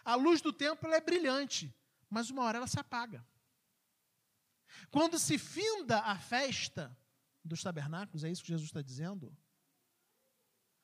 A 0.05 0.15
luz 0.15 0.41
do 0.41 0.53
templo 0.53 0.93
é 0.93 1.01
brilhante, 1.01 1.75
mas 2.09 2.31
uma 2.31 2.43
hora 2.43 2.59
ela 2.59 2.67
se 2.67 2.79
apaga. 2.79 3.27
Quando 4.91 5.19
se 5.19 5.39
finda 5.39 6.01
a 6.01 6.19
festa 6.19 6.97
dos 7.45 7.63
tabernáculos, 7.63 8.25
é 8.25 8.31
isso 8.31 8.43
que 8.43 8.49
Jesus 8.49 8.69
está 8.69 8.83
dizendo, 8.83 9.37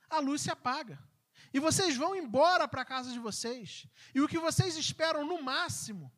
a 0.08 0.18
luz 0.18 0.42
se 0.42 0.50
apaga. 0.50 0.98
E 1.52 1.58
vocês 1.58 1.96
vão 1.96 2.14
embora 2.14 2.68
para 2.68 2.82
a 2.82 2.84
casa 2.84 3.12
de 3.12 3.18
vocês. 3.18 3.86
E 4.14 4.20
o 4.20 4.28
que 4.28 4.38
vocês 4.38 4.76
esperam 4.76 5.26
no 5.26 5.42
máximo 5.42 6.12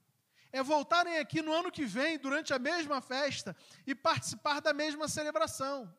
é 0.53 0.63
voltarem 0.63 1.19
aqui 1.19 1.41
no 1.41 1.53
ano 1.53 1.73
que 1.73 1.85
vem, 1.85 2.19
durante 2.19 2.53
a 2.53 2.59
mesma 2.59 3.01
festa, 3.01 3.57
e 3.87 3.95
participar 3.95 4.61
da 4.61 4.73
mesma 4.75 5.09
celebração. 5.09 5.93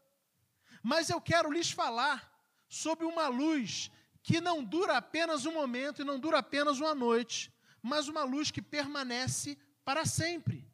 Mas 0.82 1.10
eu 1.10 1.20
quero 1.20 1.52
lhes 1.52 1.72
falar 1.72 2.32
sobre 2.70 3.06
uma 3.06 3.28
luz 3.28 3.90
que 4.22 4.40
não 4.40 4.64
dura 4.64 4.98
apenas 4.98 5.46
um 5.46 5.54
momento 5.54 6.02
e 6.02 6.06
não 6.06 6.20
dura 6.20 6.38
apenas 6.38 6.80
uma 6.80 6.94
noite, 6.94 7.52
mas 7.82 8.08
uma 8.08 8.24
luz 8.24 8.52
que 8.52 8.62
permanece 8.62 9.58
para 9.84 10.06
sempre. 10.06 10.66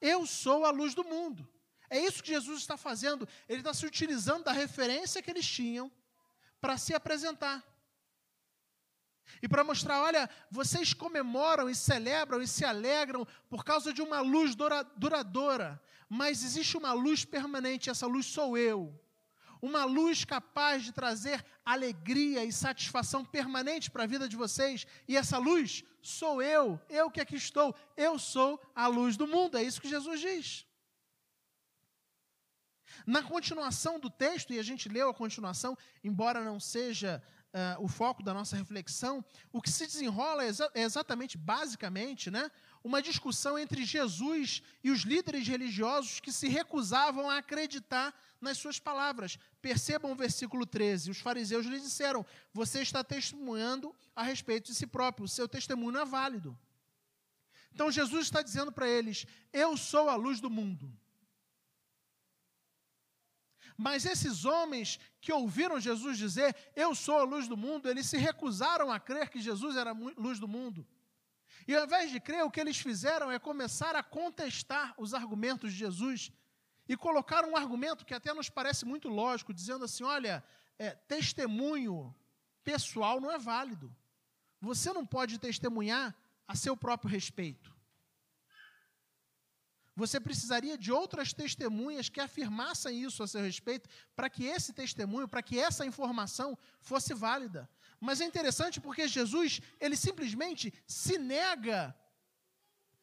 Eu 0.00 0.26
sou 0.26 0.64
a 0.64 0.70
luz 0.70 0.94
do 0.94 1.04
mundo. 1.04 1.48
É 1.88 2.00
isso 2.00 2.22
que 2.22 2.32
Jesus 2.32 2.60
está 2.60 2.76
fazendo. 2.76 3.28
Ele 3.48 3.60
está 3.60 3.74
se 3.74 3.86
utilizando 3.86 4.44
da 4.44 4.52
referência 4.52 5.22
que 5.22 5.30
eles 5.30 5.46
tinham 5.46 5.92
para 6.60 6.78
se 6.78 6.94
apresentar. 6.94 7.62
E 9.40 9.48
para 9.48 9.64
mostrar, 9.64 10.02
olha, 10.02 10.28
vocês 10.50 10.92
comemoram 10.92 11.68
e 11.68 11.74
celebram 11.74 12.42
e 12.42 12.46
se 12.46 12.64
alegram 12.64 13.26
por 13.48 13.64
causa 13.64 13.92
de 13.92 14.02
uma 14.02 14.20
luz 14.20 14.54
duradoura, 14.96 15.82
mas 16.08 16.44
existe 16.44 16.76
uma 16.76 16.92
luz 16.92 17.24
permanente, 17.24 17.90
essa 17.90 18.06
luz 18.06 18.26
sou 18.26 18.56
eu. 18.56 18.98
Uma 19.60 19.84
luz 19.84 20.24
capaz 20.24 20.82
de 20.82 20.92
trazer 20.92 21.44
alegria 21.64 22.44
e 22.44 22.52
satisfação 22.52 23.24
permanente 23.24 23.90
para 23.90 24.02
a 24.02 24.06
vida 24.06 24.28
de 24.28 24.36
vocês, 24.36 24.86
e 25.06 25.16
essa 25.16 25.38
luz 25.38 25.84
sou 26.02 26.42
eu, 26.42 26.80
eu 26.88 27.10
que 27.10 27.20
aqui 27.20 27.36
estou, 27.36 27.74
eu 27.96 28.18
sou 28.18 28.60
a 28.74 28.88
luz 28.88 29.16
do 29.16 29.26
mundo, 29.26 29.56
é 29.56 29.62
isso 29.62 29.80
que 29.80 29.88
Jesus 29.88 30.20
diz. 30.20 30.66
Na 33.06 33.22
continuação 33.22 33.98
do 33.98 34.10
texto, 34.10 34.52
e 34.52 34.58
a 34.58 34.62
gente 34.62 34.88
leu 34.88 35.08
a 35.08 35.14
continuação, 35.14 35.78
embora 36.04 36.44
não 36.44 36.60
seja 36.60 37.22
uh, 37.52 37.82
o 37.82 37.88
foco 37.88 38.22
da 38.22 38.32
nossa 38.32 38.56
reflexão, 38.56 39.24
o 39.52 39.60
que 39.60 39.70
se 39.70 39.86
desenrola 39.86 40.44
é, 40.44 40.48
exa 40.48 40.70
é 40.74 40.82
exatamente, 40.82 41.36
basicamente, 41.36 42.30
né, 42.30 42.50
uma 42.82 43.00
discussão 43.00 43.58
entre 43.58 43.84
Jesus 43.84 44.62
e 44.82 44.90
os 44.90 45.02
líderes 45.02 45.46
religiosos 45.46 46.20
que 46.20 46.32
se 46.32 46.48
recusavam 46.48 47.30
a 47.30 47.38
acreditar 47.38 48.14
nas 48.40 48.58
suas 48.58 48.78
palavras. 48.78 49.38
Percebam 49.60 50.12
o 50.12 50.16
versículo 50.16 50.66
13: 50.66 51.10
os 51.10 51.18
fariseus 51.18 51.66
lhe 51.66 51.78
disseram: 51.78 52.26
Você 52.52 52.82
está 52.82 53.04
testemunhando 53.04 53.94
a 54.16 54.22
respeito 54.22 54.66
de 54.66 54.74
si 54.74 54.86
próprio, 54.86 55.24
o 55.24 55.28
seu 55.28 55.48
testemunho 55.48 55.98
é 55.98 56.04
válido. 56.04 56.58
Então 57.72 57.90
Jesus 57.90 58.24
está 58.24 58.42
dizendo 58.42 58.72
para 58.72 58.88
eles: 58.88 59.26
Eu 59.52 59.76
sou 59.76 60.08
a 60.08 60.16
luz 60.16 60.40
do 60.40 60.50
mundo. 60.50 60.92
Mas 63.76 64.04
esses 64.04 64.44
homens 64.44 64.98
que 65.20 65.32
ouviram 65.32 65.80
Jesus 65.80 66.18
dizer, 66.18 66.54
Eu 66.74 66.94
sou 66.94 67.18
a 67.18 67.24
luz 67.24 67.48
do 67.48 67.56
mundo, 67.56 67.88
eles 67.88 68.06
se 68.06 68.16
recusaram 68.16 68.90
a 68.90 69.00
crer 69.00 69.28
que 69.28 69.40
Jesus 69.40 69.76
era 69.76 69.90
a 69.90 69.96
luz 70.16 70.38
do 70.38 70.48
mundo. 70.48 70.86
E 71.66 71.74
ao 71.74 71.84
invés 71.84 72.10
de 72.10 72.20
crer, 72.20 72.44
o 72.44 72.50
que 72.50 72.60
eles 72.60 72.78
fizeram 72.78 73.30
é 73.30 73.38
começar 73.38 73.94
a 73.94 74.02
contestar 74.02 74.94
os 74.98 75.14
argumentos 75.14 75.72
de 75.72 75.78
Jesus 75.78 76.30
e 76.88 76.96
colocar 76.96 77.44
um 77.44 77.56
argumento 77.56 78.04
que 78.04 78.14
até 78.14 78.34
nos 78.34 78.48
parece 78.48 78.84
muito 78.84 79.08
lógico, 79.08 79.54
dizendo 79.54 79.84
assim: 79.84 80.04
olha, 80.04 80.44
é, 80.78 80.90
testemunho 80.90 82.14
pessoal 82.64 83.20
não 83.20 83.30
é 83.30 83.38
válido. 83.38 83.94
Você 84.60 84.92
não 84.92 85.04
pode 85.06 85.38
testemunhar 85.38 86.14
a 86.46 86.54
seu 86.54 86.76
próprio 86.76 87.10
respeito. 87.10 87.71
Você 89.94 90.18
precisaria 90.18 90.78
de 90.78 90.90
outras 90.90 91.32
testemunhas 91.32 92.08
que 92.08 92.20
afirmassem 92.20 93.02
isso 93.02 93.22
a 93.22 93.28
seu 93.28 93.42
respeito, 93.42 93.88
para 94.16 94.30
que 94.30 94.44
esse 94.44 94.72
testemunho, 94.72 95.28
para 95.28 95.42
que 95.42 95.58
essa 95.58 95.84
informação 95.84 96.56
fosse 96.80 97.12
válida. 97.12 97.68
Mas 98.00 98.20
é 98.20 98.24
interessante 98.24 98.80
porque 98.80 99.06
Jesus, 99.06 99.60
ele 99.78 99.96
simplesmente 99.96 100.72
se 100.86 101.18
nega, 101.18 101.94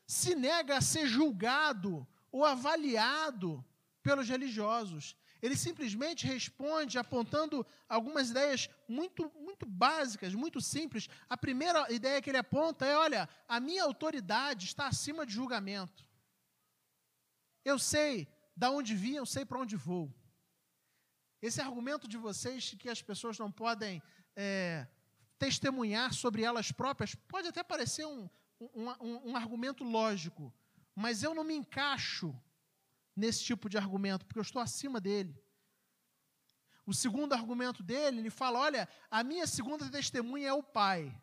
se 0.07 0.33
nega 0.33 0.77
a 0.77 0.81
ser 0.81 1.07
julgado 1.07 2.07
ou 2.31 2.43
avaliado 2.43 3.63
pelos 4.01 4.27
religiosos. 4.27 5.15
Ele 5.41 5.55
simplesmente 5.55 6.25
responde 6.25 6.97
apontando 6.97 7.65
algumas 7.87 8.31
ideias 8.31 8.67
muito, 8.87 9.31
muito 9.39 9.65
básicas, 9.65 10.33
muito 10.33 10.59
simples. 10.59 11.07
A 11.29 11.37
primeira 11.37 11.89
ideia 11.93 12.21
que 12.21 12.31
ele 12.31 12.37
aponta 12.37 12.85
é: 12.85 12.97
olha, 12.97 13.29
a 13.47 13.59
minha 13.59 13.83
autoridade 13.83 14.65
está 14.65 14.87
acima 14.87 15.25
de 15.25 15.33
julgamento. 15.33 16.08
Eu 17.63 17.77
sei 17.77 18.27
da 18.55 18.71
onde 18.71 18.95
vim, 18.95 19.15
eu 19.15 19.25
sei 19.25 19.45
para 19.45 19.59
onde 19.59 19.75
vou. 19.75 20.13
Esse 21.41 21.61
argumento 21.61 22.07
de 22.07 22.17
vocês 22.17 22.75
que 22.77 22.89
as 22.89 23.01
pessoas 23.01 23.37
não 23.39 23.51
podem 23.51 24.01
é, 24.35 24.87
testemunhar 25.37 26.13
sobre 26.13 26.43
elas 26.43 26.71
próprias 26.71 27.15
pode 27.15 27.47
até 27.47 27.63
parecer 27.63 28.05
um, 28.05 28.29
um, 28.59 28.89
um, 28.99 29.29
um 29.31 29.35
argumento 29.35 29.83
lógico, 29.83 30.53
mas 30.93 31.23
eu 31.23 31.33
não 31.33 31.43
me 31.43 31.55
encaixo 31.55 32.35
nesse 33.15 33.43
tipo 33.43 33.69
de 33.69 33.77
argumento, 33.77 34.25
porque 34.25 34.39
eu 34.39 34.43
estou 34.43 34.61
acima 34.61 34.99
dele. 34.99 35.37
O 36.85 36.93
segundo 36.93 37.33
argumento 37.33 37.83
dele, 37.83 38.19
ele 38.19 38.29
fala: 38.29 38.59
olha, 38.59 38.89
a 39.11 39.23
minha 39.23 39.45
segunda 39.45 39.89
testemunha 39.89 40.49
é 40.49 40.53
o 40.53 40.63
Pai. 40.63 41.15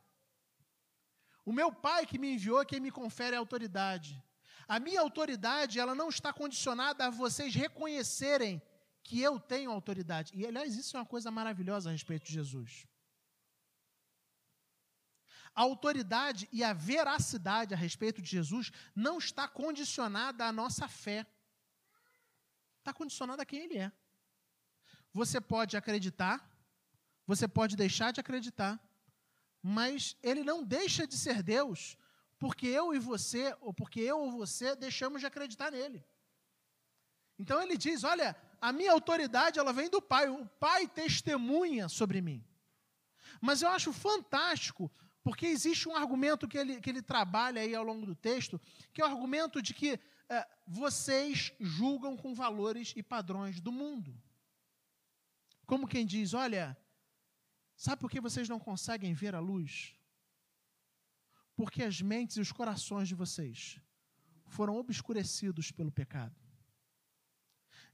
O 1.45 1.53
meu 1.53 1.73
Pai 1.73 2.07
que 2.07 2.19
me 2.19 2.35
enviou 2.35 2.61
é 2.61 2.65
quem 2.65 2.81
me 2.81 2.91
confere 2.91 3.37
a 3.37 3.39
autoridade. 3.39 4.23
A 4.69 4.81
minha 4.81 5.01
autoridade, 5.01 5.79
ela 5.79 5.95
não 5.95 6.09
está 6.09 6.33
condicionada 6.33 7.07
a 7.07 7.11
vocês 7.11 7.55
reconhecerem 7.55 8.61
que 9.03 9.21
eu 9.21 9.39
tenho 9.39 9.71
autoridade. 9.71 10.33
E, 10.35 10.45
aliás, 10.45 10.75
isso 10.75 10.97
é 10.97 11.01
uma 11.01 11.07
coisa 11.07 11.31
maravilhosa 11.31 11.89
a 11.89 11.93
respeito 11.93 12.27
de 12.27 12.33
Jesus. 12.33 12.87
A 15.55 15.63
autoridade 15.63 16.49
e 16.53 16.65
a 16.65 16.73
veracidade 16.73 17.73
a 17.73 17.77
respeito 17.77 18.21
de 18.21 18.29
Jesus 18.29 18.73
não 18.95 19.19
está 19.19 19.47
condicionada 19.47 20.45
à 20.45 20.53
nossa 20.53 20.89
fé. 20.89 21.25
Está 22.79 22.93
condicionada 22.93 23.43
a 23.43 23.47
quem 23.47 23.61
Ele 23.61 23.79
é. 23.79 23.93
Você 25.13 25.41
pode 25.41 25.77
acreditar, 25.77 26.45
você 27.27 27.47
pode 27.47 27.77
deixar 27.77 28.13
de 28.13 28.21
acreditar, 28.21 28.79
mas 29.63 30.17
Ele 30.23 30.43
não 30.43 30.63
deixa 30.63 31.07
de 31.07 31.17
ser 31.17 31.43
Deus 31.43 31.97
porque 32.39 32.67
eu 32.67 32.95
e 32.95 32.99
você, 32.99 33.57
ou 33.61 33.73
porque 33.73 34.01
eu 34.01 34.19
ou 34.19 34.31
você 34.31 34.77
deixamos 34.77 35.21
de 35.21 35.27
acreditar 35.27 35.71
nele. 35.71 36.05
Então 37.39 37.63
ele 37.63 37.77
diz: 37.77 38.05
Olha, 38.05 38.37
a 38.61 38.73
minha 38.73 38.93
autoridade 38.93 39.59
ela 39.59 39.73
vem 39.73 39.89
do 39.89 40.01
Pai, 40.01 40.29
o 40.29 40.47
Pai 40.61 40.87
testemunha 40.89 41.89
sobre 41.89 42.21
mim. 42.21 42.45
Mas 43.41 43.63
eu 43.63 43.69
acho 43.69 43.93
fantástico, 43.93 44.91
porque 45.23 45.47
existe 45.47 45.89
um 45.89 45.97
argumento 45.97 46.49
que 46.49 46.57
ele, 46.57 46.81
que 46.81 46.89
ele 46.89 47.03
trabalha 47.03 47.61
aí 47.61 47.75
ao 47.75 47.85
longo 47.85 48.07
do 48.07 48.15
texto, 48.15 48.61
que 48.93 49.01
é 49.01 49.05
o 49.05 49.09
argumento 49.09 49.61
de 49.61 49.75
que 49.75 49.99
é, 50.29 50.49
vocês 50.67 51.53
julgam 51.61 52.17
com 52.17 52.35
valores 52.35 52.93
e 52.97 53.03
padrões 53.03 53.61
do 53.61 53.71
mundo. 53.71 54.17
Como 55.67 55.89
quem 55.89 56.07
diz: 56.07 56.33
Olha, 56.33 56.77
sabe 57.77 58.01
por 58.01 58.11
que 58.11 58.21
vocês 58.21 58.49
não 58.49 58.59
conseguem 58.59 59.15
ver 59.15 59.35
a 59.35 59.41
luz? 59.41 59.95
Porque 61.57 61.83
as 61.83 62.01
mentes 62.03 62.37
e 62.37 62.41
os 62.41 62.53
corações 62.53 63.09
de 63.09 63.15
vocês 63.15 63.81
foram 64.47 64.77
obscurecidos 64.77 65.73
pelo 65.73 65.91
pecado. 65.91 66.37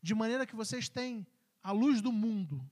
De 0.02 0.14
maneira 0.14 0.44
que 0.44 0.56
vocês 0.56 0.88
têm 0.88 1.26
a 1.62 1.70
luz 1.70 2.02
do 2.02 2.10
mundo, 2.10 2.68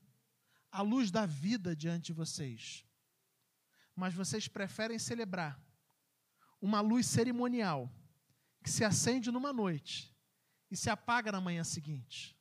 a 0.69 0.81
luz 0.81 1.09
da 1.09 1.25
vida 1.25 1.75
diante 1.75 2.07
de 2.07 2.13
vocês. 2.13 2.85
Mas 3.95 4.13
vocês 4.13 4.47
preferem 4.47 4.99
celebrar 4.99 5.59
uma 6.61 6.81
luz 6.81 7.07
cerimonial 7.07 7.91
que 8.61 8.69
se 8.69 8.83
acende 8.83 9.31
numa 9.31 9.51
noite 9.51 10.15
e 10.69 10.75
se 10.75 10.89
apaga 10.89 11.31
na 11.31 11.41
manhã 11.41 11.63
seguinte. 11.63 12.37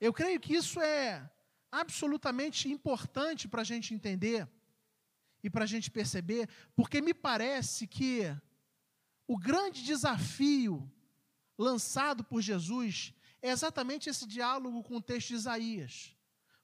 Eu 0.00 0.12
creio 0.12 0.40
que 0.40 0.54
isso 0.54 0.80
é 0.80 1.30
absolutamente 1.70 2.68
importante 2.68 3.48
para 3.48 3.62
a 3.62 3.64
gente 3.64 3.94
entender 3.94 4.48
e 5.42 5.50
para 5.50 5.64
a 5.64 5.66
gente 5.66 5.90
perceber, 5.90 6.48
porque 6.74 7.00
me 7.00 7.14
parece 7.14 7.86
que 7.86 8.22
o 9.26 9.38
grande 9.38 9.82
desafio 9.82 10.90
lançado 11.58 12.24
por 12.24 12.40
Jesus 12.40 13.12
é 13.42 13.50
exatamente 13.50 14.08
esse 14.08 14.26
diálogo 14.26 14.82
com 14.82 14.96
o 14.96 15.02
texto 15.02 15.28
de 15.28 15.34
Isaías, 15.34 16.16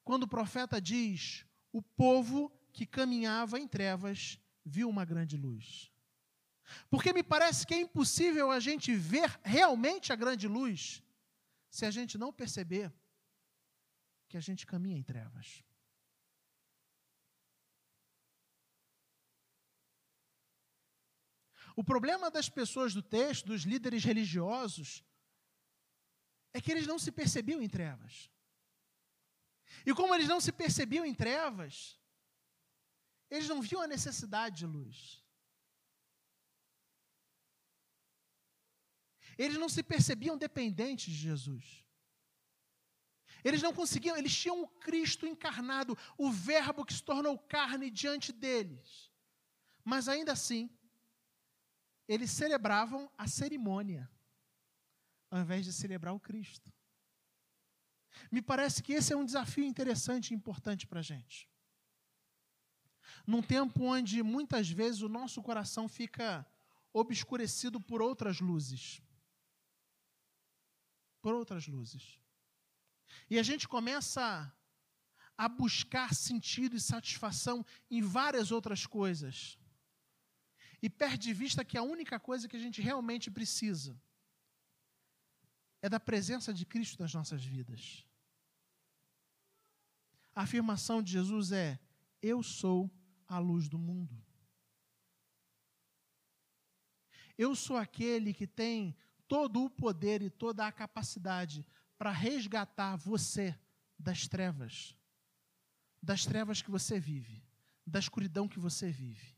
quando 0.05 0.25
o 0.25 0.29
profeta 0.29 0.81
diz: 0.81 1.45
O 1.73 1.83
povo 1.83 2.51
que 2.73 2.87
caminhava 2.87 3.59
em 3.59 3.69
trevas 3.69 4.39
viu 4.65 4.89
uma 4.89 5.05
grande 5.05 5.37
luz. 5.37 5.91
Porque 6.89 7.13
me 7.13 7.23
parece 7.23 7.67
que 7.67 7.75
é 7.75 7.81
impossível 7.81 8.51
a 8.51 8.61
gente 8.61 8.95
ver 8.95 9.39
realmente 9.43 10.13
a 10.13 10.17
grande 10.17 10.49
luz 10.49 11.03
se 11.69 11.85
a 11.85 11.91
gente 11.91 12.17
não 12.17 12.33
perceber 12.33 12.93
que 14.29 14.37
a 14.37 14.41
gente 14.41 14.67
caminha 14.67 14.97
em 14.97 15.03
trevas. 15.03 15.63
O 21.75 21.83
problema 21.83 22.31
das 22.31 22.49
pessoas 22.49 22.93
do 22.95 23.03
texto, 23.03 23.47
dos 23.47 23.63
líderes 23.63 24.05
religiosos, 24.05 25.03
é 26.53 26.61
que 26.61 26.71
eles 26.71 26.87
não 26.87 26.99
se 26.99 27.11
percebiam 27.11 27.63
em 27.63 27.69
trevas. 27.69 28.31
E 29.87 29.95
como 29.95 30.15
eles 30.15 30.29
não 30.29 30.41
se 30.41 30.53
percebiam 30.53 31.05
em 31.05 31.15
trevas, 31.15 31.99
eles 33.31 33.49
não 33.49 33.63
viam 33.63 33.81
a 33.81 33.87
necessidade 33.87 34.59
de 34.59 34.67
luz. 34.67 35.25
Eles 39.39 39.57
não 39.57 39.69
se 39.69 39.83
percebiam 39.83 40.37
dependentes 40.37 41.07
de 41.07 41.19
Jesus. 41.19 41.83
Eles 43.43 43.63
não 43.63 43.73
conseguiam, 43.73 44.17
eles 44.17 44.37
tinham 44.37 44.63
o 44.63 44.69
Cristo 44.69 45.27
encarnado, 45.27 45.99
o 46.17 46.31
Verbo 46.31 46.85
que 46.85 46.95
se 46.95 47.03
tornou 47.03 47.39
carne 47.39 47.91
diante 47.91 48.31
deles. 48.33 49.11
Mas 49.83 50.07
ainda 50.09 50.33
assim, 50.33 50.71
eles 52.09 52.31
celebravam 52.31 53.11
a 53.17 53.27
cerimônia, 53.27 54.11
ao 55.31 55.41
invés 55.41 55.65
de 55.65 55.73
celebrar 55.73 56.15
o 56.15 56.21
Cristo. 56.21 56.73
Me 58.31 58.43
parece 58.43 58.83
que 58.83 58.93
esse 58.93 59.12
é 59.12 59.17
um 59.17 59.25
desafio 59.25 59.65
interessante 59.65 60.31
e 60.31 60.35
importante 60.35 60.87
para 60.87 61.01
a 61.01 61.03
gente. 61.03 61.49
Num 63.27 63.43
tempo 63.43 63.85
onde 63.85 64.23
muitas 64.23 64.69
vezes 64.69 65.03
o 65.03 65.09
nosso 65.09 65.43
coração 65.43 65.88
fica 65.88 66.47
obscurecido 66.93 67.81
por 67.81 68.03
outras 68.03 68.41
luzes. 68.41 69.01
Por 71.21 71.35
outras 71.35 71.67
luzes. 71.67 72.19
E 73.31 73.38
a 73.38 73.43
gente 73.43 73.69
começa 73.69 74.53
a 75.37 75.49
buscar 75.49 76.15
sentido 76.15 76.77
e 76.77 76.81
satisfação 76.81 77.65
em 77.91 78.03
várias 78.03 78.51
outras 78.51 78.87
coisas 78.87 79.59
e 80.83 80.90
perde 80.90 81.29
de 81.29 81.33
vista 81.33 81.64
que 81.64 81.79
a 81.79 81.83
única 81.83 82.18
coisa 82.18 82.49
que 82.49 82.57
a 82.57 82.61
gente 82.61 82.83
realmente 82.83 83.31
precisa 83.31 83.97
é 85.81 85.88
da 85.88 86.01
presença 86.01 86.53
de 86.53 86.66
Cristo 86.66 87.01
nas 87.01 87.14
nossas 87.14 87.45
vidas. 87.45 88.05
A 90.35 90.42
afirmação 90.42 91.01
de 91.01 91.12
Jesus 91.12 91.53
é: 91.53 91.79
Eu 92.21 92.42
sou 92.42 92.90
a 93.29 93.38
luz 93.38 93.68
do 93.68 93.79
mundo. 93.79 94.21
Eu 97.38 97.55
sou 97.55 97.77
aquele 97.77 98.35
que 98.35 98.47
tem 98.47 98.97
todo 99.27 99.64
o 99.64 99.71
poder 99.71 100.21
e 100.21 100.31
toda 100.31 100.66
a 100.66 100.73
capacidade 100.73 101.64
para 101.97 102.11
resgatar 102.11 102.97
você 102.97 103.59
das 103.99 104.27
trevas, 104.27 104.97
das 106.03 106.27
trevas 106.27 106.61
que 106.61 106.71
você 106.71 106.99
vive, 106.99 107.42
da 107.87 107.99
escuridão 107.99 108.49
que 108.49 108.59
você 108.59 108.90
vive. 108.90 109.32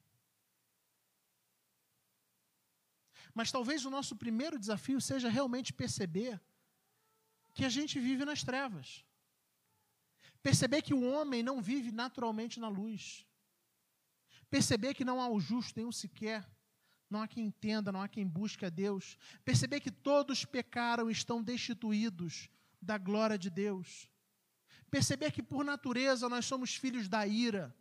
Mas 3.35 3.51
talvez 3.51 3.85
o 3.85 3.91
nosso 3.91 4.15
primeiro 4.15 4.59
desafio 4.59 5.01
seja 5.01 5.29
realmente 5.29 5.73
perceber 5.73 6.41
que 7.53 7.65
a 7.65 7.69
gente 7.69 7.99
vive 7.99 8.25
nas 8.25 8.45
trevas. 8.45 9.05
Perceber 10.41 10.83
que 10.83 10.95
o 10.95 11.03
homem 11.03 11.43
não 11.43 11.61
vive 11.61 11.91
naturalmente 11.91 12.61
na 12.61 12.69
luz. 12.69 13.27
Perceber 14.49 14.95
que 14.95 15.05
não 15.05 15.21
há 15.21 15.29
o 15.29 15.41
justo 15.41 15.77
nenhum 15.77 15.91
sequer. 15.91 16.49
Não 17.11 17.23
há 17.23 17.29
quem 17.29 17.47
entenda, 17.47 17.91
não 17.91 18.03
há 18.03 18.09
quem 18.09 18.27
busque 18.27 18.65
a 18.65 18.71
Deus. 18.71 19.17
Perceber 19.45 19.81
que 19.81 19.91
todos 19.91 20.45
pecaram 20.45 21.09
e 21.09 21.13
estão 21.13 21.43
destituídos 21.43 22.49
da 22.81 22.99
glória 22.99 23.39
de 23.39 23.51
Deus. 23.51 24.09
Perceber 24.91 25.33
que 25.33 25.43
por 25.43 25.65
natureza 25.65 26.29
nós 26.29 26.45
somos 26.47 26.77
filhos 26.77 27.09
da 27.09 27.27
ira 27.27 27.75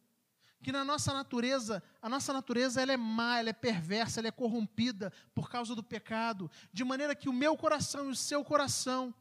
que 0.64 0.72
na 0.72 0.86
nossa 0.86 1.14
natureza, 1.14 1.84
a 2.02 2.08
nossa 2.08 2.32
natureza 2.32 2.82
ela 2.82 2.94
é 2.94 2.98
má, 2.98 3.38
ela 3.38 3.50
é 3.50 3.54
perversa, 3.54 4.20
ela 4.22 4.30
é 4.30 4.32
corrompida 4.32 5.12
por 5.36 5.50
causa 5.50 5.76
do 5.76 5.84
pecado, 5.84 6.50
de 6.72 6.84
maneira 6.84 7.14
que 7.14 7.28
o 7.28 7.34
meu 7.34 7.58
coração 7.58 8.06
e 8.08 8.12
o 8.12 8.16
seu 8.16 8.44
coração, 8.44 9.14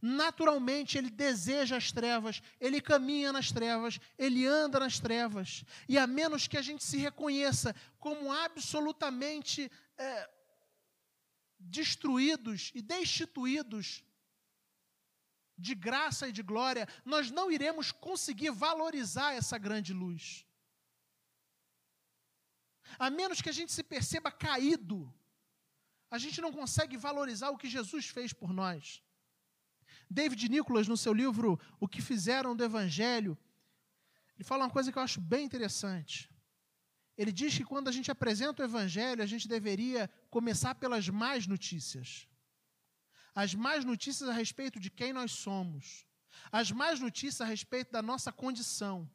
naturalmente 0.00 0.96
ele 0.96 1.10
deseja 1.10 1.76
as 1.76 1.92
trevas, 1.92 2.42
ele 2.58 2.80
caminha 2.80 3.32
nas 3.32 3.52
trevas, 3.52 4.00
ele 4.18 4.46
anda 4.46 4.80
nas 4.80 4.98
trevas, 4.98 5.62
e 5.86 5.98
a 5.98 6.06
menos 6.06 6.48
que 6.48 6.56
a 6.56 6.62
gente 6.62 6.82
se 6.82 6.96
reconheça 6.96 7.76
como 7.98 8.32
absolutamente 8.32 9.70
é, 9.98 10.30
destruídos 11.60 12.72
e 12.74 12.80
destituídos 12.80 14.02
de 15.58 15.74
graça 15.74 16.26
e 16.28 16.32
de 16.32 16.42
glória, 16.42 16.88
nós 17.04 17.30
não 17.30 17.52
iremos 17.52 17.92
conseguir 17.92 18.50
valorizar 18.50 19.34
essa 19.34 19.58
grande 19.58 19.92
luz 19.92 20.46
a 22.98 23.10
menos 23.10 23.40
que 23.40 23.48
a 23.48 23.52
gente 23.52 23.72
se 23.72 23.82
perceba 23.82 24.30
caído, 24.30 25.12
a 26.10 26.18
gente 26.18 26.40
não 26.40 26.52
consegue 26.52 26.96
valorizar 26.96 27.50
o 27.50 27.56
que 27.56 27.68
Jesus 27.68 28.06
fez 28.08 28.32
por 28.32 28.52
nós. 28.52 29.02
David 30.10 30.48
Nicholas, 30.48 30.86
no 30.86 30.96
seu 30.96 31.12
livro 31.12 31.58
O 31.80 31.88
que 31.88 32.02
Fizeram 32.02 32.54
do 32.54 32.64
Evangelho, 32.64 33.38
ele 34.34 34.44
fala 34.44 34.64
uma 34.64 34.70
coisa 34.70 34.92
que 34.92 34.98
eu 34.98 35.02
acho 35.02 35.20
bem 35.20 35.44
interessante. 35.44 36.30
Ele 37.16 37.32
diz 37.32 37.56
que 37.56 37.64
quando 37.64 37.88
a 37.88 37.92
gente 37.92 38.10
apresenta 38.10 38.62
o 38.62 38.64
Evangelho, 38.64 39.22
a 39.22 39.26
gente 39.26 39.46
deveria 39.46 40.10
começar 40.30 40.74
pelas 40.74 41.08
más 41.08 41.46
notícias. 41.46 42.28
As 43.34 43.54
más 43.54 43.84
notícias 43.84 44.28
a 44.28 44.32
respeito 44.32 44.78
de 44.78 44.90
quem 44.90 45.12
nós 45.12 45.32
somos. 45.32 46.06
As 46.50 46.70
más 46.70 47.00
notícias 47.00 47.40
a 47.40 47.44
respeito 47.44 47.90
da 47.90 48.02
nossa 48.02 48.32
condição. 48.32 49.10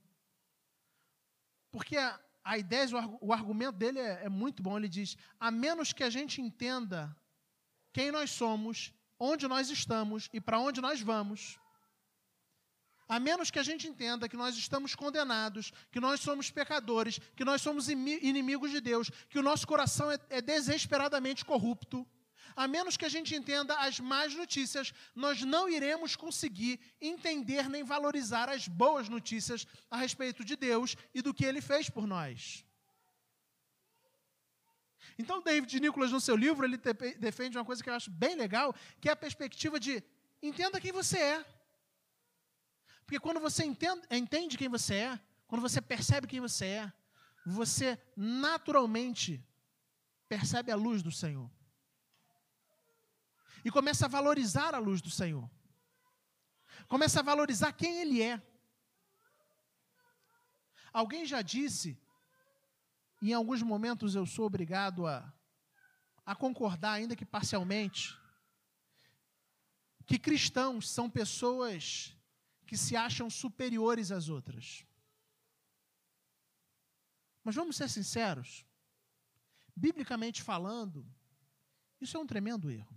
Porque 1.71 1.97
a, 1.97 2.19
a 2.47 2.57
ideia, 2.57 2.87
o 3.19 3.33
argumento 3.33 3.77
dele 3.77 3.99
é, 3.99 4.21
é 4.23 4.29
muito 4.29 4.63
bom. 4.63 4.77
Ele 4.77 4.87
diz: 4.87 5.17
a 5.37 5.51
menos 5.51 5.91
que 5.91 6.03
a 6.03 6.09
gente 6.09 6.41
entenda 6.41 7.13
quem 7.91 8.09
nós 8.09 8.31
somos, 8.31 8.93
onde 9.19 9.47
nós 9.47 9.69
estamos 9.69 10.29
e 10.31 10.39
para 10.39 10.57
onde 10.57 10.79
nós 10.79 11.01
vamos, 11.01 11.59
a 13.09 13.19
menos 13.19 13.51
que 13.51 13.59
a 13.59 13.63
gente 13.63 13.85
entenda 13.85 14.29
que 14.29 14.37
nós 14.37 14.55
estamos 14.55 14.95
condenados, 14.95 15.73
que 15.91 15.99
nós 15.99 16.21
somos 16.21 16.49
pecadores, 16.49 17.19
que 17.35 17.43
nós 17.43 17.61
somos 17.61 17.89
inimigos 17.89 18.71
de 18.71 18.79
Deus, 18.79 19.09
que 19.29 19.39
o 19.39 19.43
nosso 19.43 19.67
coração 19.67 20.09
é, 20.09 20.17
é 20.29 20.41
desesperadamente 20.41 21.43
corrupto, 21.43 22.07
a 22.57 22.67
menos 22.67 22.97
que 22.97 23.05
a 23.05 23.09
gente 23.09 23.35
entenda 23.35 23.75
as 23.75 23.99
más 23.99 24.33
notícias, 24.33 24.91
nós 25.13 25.43
não 25.43 25.69
iremos 25.69 26.15
conseguir 26.15 26.79
entender 26.99 27.69
nem 27.69 27.83
valorizar 27.83 28.49
as 28.49 28.67
boas 28.67 29.07
notícias 29.07 29.67
a 29.91 29.97
respeito 29.97 30.43
de 30.43 30.55
Deus 30.55 30.97
e 31.13 31.21
do 31.21 31.35
que 31.35 31.45
ele 31.45 31.61
fez 31.61 31.87
por 31.87 32.07
nós. 32.07 32.65
Então, 35.19 35.39
David 35.39 35.79
Nicholas, 35.79 36.11
no 36.11 36.19
seu 36.19 36.35
livro, 36.35 36.65
ele 36.65 36.77
defende 37.19 37.55
uma 37.55 37.63
coisa 37.63 37.83
que 37.83 37.91
eu 37.91 37.93
acho 37.93 38.09
bem 38.09 38.35
legal, 38.35 38.73
que 38.99 39.07
é 39.07 39.11
a 39.11 39.15
perspectiva 39.15 39.79
de 39.79 40.03
entenda 40.41 40.81
quem 40.81 40.91
você 40.91 41.19
é. 41.19 41.45
Porque 43.05 43.19
quando 43.19 43.39
você 43.39 43.65
entende, 43.65 44.01
entende 44.09 44.57
quem 44.57 44.67
você 44.67 44.95
é, 44.95 45.19
quando 45.45 45.61
você 45.61 45.79
percebe 45.79 46.25
quem 46.25 46.39
você 46.39 46.65
é, 46.65 46.93
você 47.45 47.99
naturalmente 48.15 49.45
percebe 50.27 50.71
a 50.71 50.75
luz 50.75 51.03
do 51.03 51.11
Senhor 51.11 51.55
e 53.67 53.69
começa 53.69 54.05
a 54.05 54.07
valorizar 54.07 54.73
a 54.73 54.77
luz 54.77 55.01
do 55.01 55.09
Senhor. 55.11 55.45
Começa 56.87 57.19
a 57.19 57.23
valorizar 57.23 57.73
quem 57.73 57.99
Ele 57.99 58.21
é. 58.21 58.41
Alguém 60.93 61.25
já 61.25 61.41
disse, 61.41 62.01
em 63.21 63.33
alguns 63.33 63.61
momentos 63.61 64.15
eu 64.15 64.25
sou 64.25 64.45
obrigado 64.45 65.05
a, 65.05 65.33
a 66.25 66.33
concordar, 66.33 66.93
ainda 66.93 67.13
que 67.13 67.25
parcialmente, 67.25 68.17
que 70.05 70.17
cristãos 70.17 70.89
são 70.89 71.09
pessoas 71.09 72.15
que 72.65 72.77
se 72.77 72.95
acham 72.95 73.29
superiores 73.29 74.13
às 74.13 74.29
outras. 74.29 74.85
Mas 77.43 77.53
vamos 77.53 77.75
ser 77.75 77.89
sinceros, 77.89 78.65
biblicamente 79.75 80.41
falando, 80.41 81.05
isso 81.99 82.15
é 82.15 82.19
um 82.21 82.25
tremendo 82.25 82.71
erro. 82.71 82.96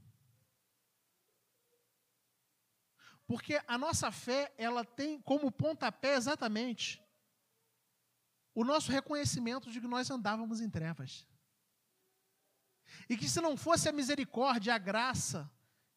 Porque 3.30 3.62
a 3.68 3.78
nossa 3.78 4.10
fé, 4.10 4.52
ela 4.58 4.84
tem 4.84 5.20
como 5.20 5.52
pontapé 5.52 6.16
exatamente 6.16 7.00
o 8.52 8.64
nosso 8.64 8.90
reconhecimento 8.90 9.70
de 9.70 9.80
que 9.80 9.86
nós 9.86 10.10
andávamos 10.10 10.60
em 10.60 10.68
trevas. 10.68 11.24
E 13.08 13.16
que 13.16 13.28
se 13.28 13.40
não 13.40 13.56
fosse 13.56 13.88
a 13.88 13.92
misericórdia, 13.92 14.74
a 14.74 14.78
graça 14.78 15.48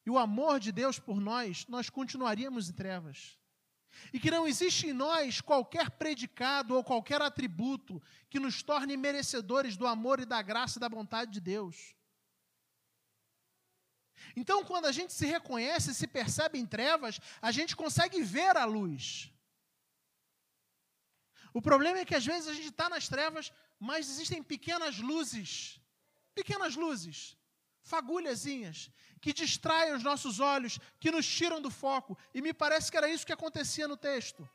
e 0.06 0.12
o 0.12 0.20
amor 0.20 0.60
de 0.60 0.72
Deus 0.72 1.00
por 1.00 1.20
nós, 1.20 1.66
nós 1.66 1.90
continuaríamos 1.90 2.70
em 2.70 2.74
trevas. 2.74 3.40
E 4.14 4.20
que 4.20 4.30
não 4.30 4.48
existe 4.48 4.90
em 4.90 4.94
nós 4.94 5.42
qualquer 5.42 5.90
predicado 5.90 6.76
ou 6.76 6.84
qualquer 6.84 7.20
atributo 7.20 8.00
que 8.30 8.40
nos 8.40 8.62
torne 8.62 8.96
merecedores 8.96 9.76
do 9.76 9.88
amor 9.88 10.20
e 10.20 10.26
da 10.28 10.40
graça 10.44 10.78
e 10.78 10.80
da 10.80 10.88
vontade 10.88 11.32
de 11.32 11.42
Deus. 11.42 11.96
Então, 14.36 14.64
quando 14.64 14.86
a 14.86 14.92
gente 14.92 15.14
se 15.14 15.26
reconhece 15.26 15.94
se 15.94 16.08
percebe 16.08 16.58
em 16.58 16.66
trevas, 16.66 17.20
a 17.42 17.52
gente 17.52 17.76
consegue 17.76 18.22
ver 18.22 18.58
a 18.58 18.66
luz. 18.66 19.32
O 21.54 21.62
problema 21.62 22.00
é 22.00 22.06
que 22.06 22.16
às 22.16 22.26
vezes 22.26 22.48
a 22.48 22.54
gente 22.54 22.70
está 22.70 22.90
nas 22.90 23.08
trevas, 23.08 23.52
mas 23.80 24.10
existem 24.10 24.42
pequenas 24.42 24.98
luzes, 24.98 25.80
pequenas 26.34 26.76
luzes, 26.76 27.38
fagulhazinhas, 27.84 28.90
que 29.22 29.32
distraem 29.32 29.94
os 29.94 30.04
nossos 30.04 30.40
olhos, 30.40 30.80
que 31.00 31.12
nos 31.12 31.28
tiram 31.28 31.62
do 31.62 31.70
foco. 31.70 32.18
E 32.34 32.42
me 32.42 32.54
parece 32.54 32.90
que 32.90 32.98
era 32.98 33.10
isso 33.10 33.26
que 33.26 33.32
acontecia 33.32 33.88
no 33.88 33.96
texto. 33.96 34.50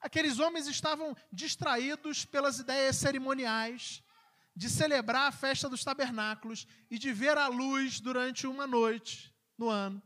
Aqueles 0.00 0.38
homens 0.38 0.66
estavam 0.66 1.16
distraídos 1.32 2.24
pelas 2.24 2.58
ideias 2.58 2.96
cerimoniais, 2.96 4.02
de 4.56 4.70
celebrar 4.70 5.28
a 5.28 5.32
festa 5.32 5.68
dos 5.68 5.84
tabernáculos 5.84 6.66
e 6.90 6.98
de 6.98 7.12
ver 7.12 7.36
a 7.36 7.46
luz 7.46 8.00
durante 8.00 8.46
uma 8.46 8.66
noite 8.66 9.30
no 9.58 9.68
ano. 9.68 10.02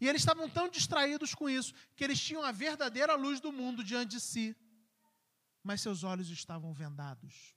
E 0.00 0.08
eles 0.08 0.22
estavam 0.22 0.48
tão 0.48 0.68
distraídos 0.68 1.34
com 1.34 1.50
isso 1.50 1.74
que 1.94 2.02
eles 2.02 2.18
tinham 2.18 2.42
a 2.42 2.50
verdadeira 2.50 3.14
luz 3.14 3.40
do 3.40 3.52
mundo 3.52 3.84
diante 3.84 4.12
de 4.12 4.20
si, 4.20 4.56
mas 5.62 5.82
seus 5.82 6.02
olhos 6.02 6.30
estavam 6.30 6.72
vendados. 6.72 7.54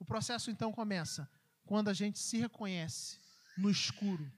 O 0.00 0.04
processo 0.04 0.50
então 0.50 0.72
começa 0.72 1.30
quando 1.64 1.88
a 1.88 1.94
gente 1.94 2.18
se 2.18 2.38
reconhece 2.38 3.20
no 3.56 3.70
escuro, 3.70 4.30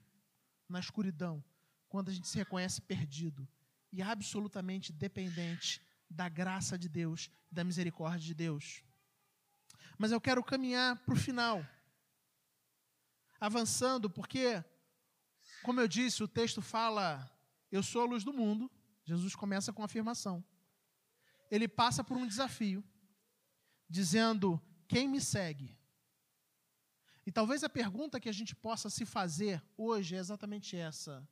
na 0.69 0.79
escuridão, 0.79 1.43
quando 1.89 2.09
a 2.09 2.13
gente 2.13 2.27
se 2.27 2.37
reconhece 2.37 2.81
perdido 2.81 3.47
e 3.91 4.01
absolutamente 4.01 4.93
dependente 4.93 5.84
da 6.09 6.29
graça 6.29 6.77
de 6.77 6.87
Deus, 6.87 7.29
da 7.51 7.63
misericórdia 7.63 8.19
de 8.19 8.33
Deus. 8.33 8.83
Mas 9.97 10.11
eu 10.11 10.19
quero 10.19 10.43
caminhar 10.43 10.97
para 11.05 11.13
o 11.13 11.17
final, 11.17 11.65
avançando, 13.39 14.09
porque, 14.09 14.63
como 15.63 15.79
eu 15.79 15.87
disse, 15.87 16.23
o 16.23 16.27
texto 16.27 16.61
fala: 16.61 17.29
Eu 17.71 17.81
sou 17.81 18.01
a 18.01 18.05
luz 18.05 18.23
do 18.23 18.33
mundo. 18.33 18.69
Jesus 19.05 19.35
começa 19.35 19.71
com 19.71 19.81
a 19.81 19.85
afirmação. 19.85 20.43
Ele 21.49 21.67
passa 21.67 22.03
por 22.03 22.17
um 22.17 22.27
desafio, 22.27 22.83
dizendo: 23.89 24.61
Quem 24.87 25.07
me 25.07 25.21
segue 25.21 25.77
E 27.25 27.31
talvez 27.31 27.63
a 27.63 27.69
pergunta 27.69 28.19
que 28.19 28.29
a 28.29 28.33
gente 28.33 28.55
possa 28.55 28.89
se 28.89 29.05
fazer 29.05 29.63
hoje 29.77 30.15
é 30.15 30.19
exatamente 30.19 30.75
essa: 30.75 31.27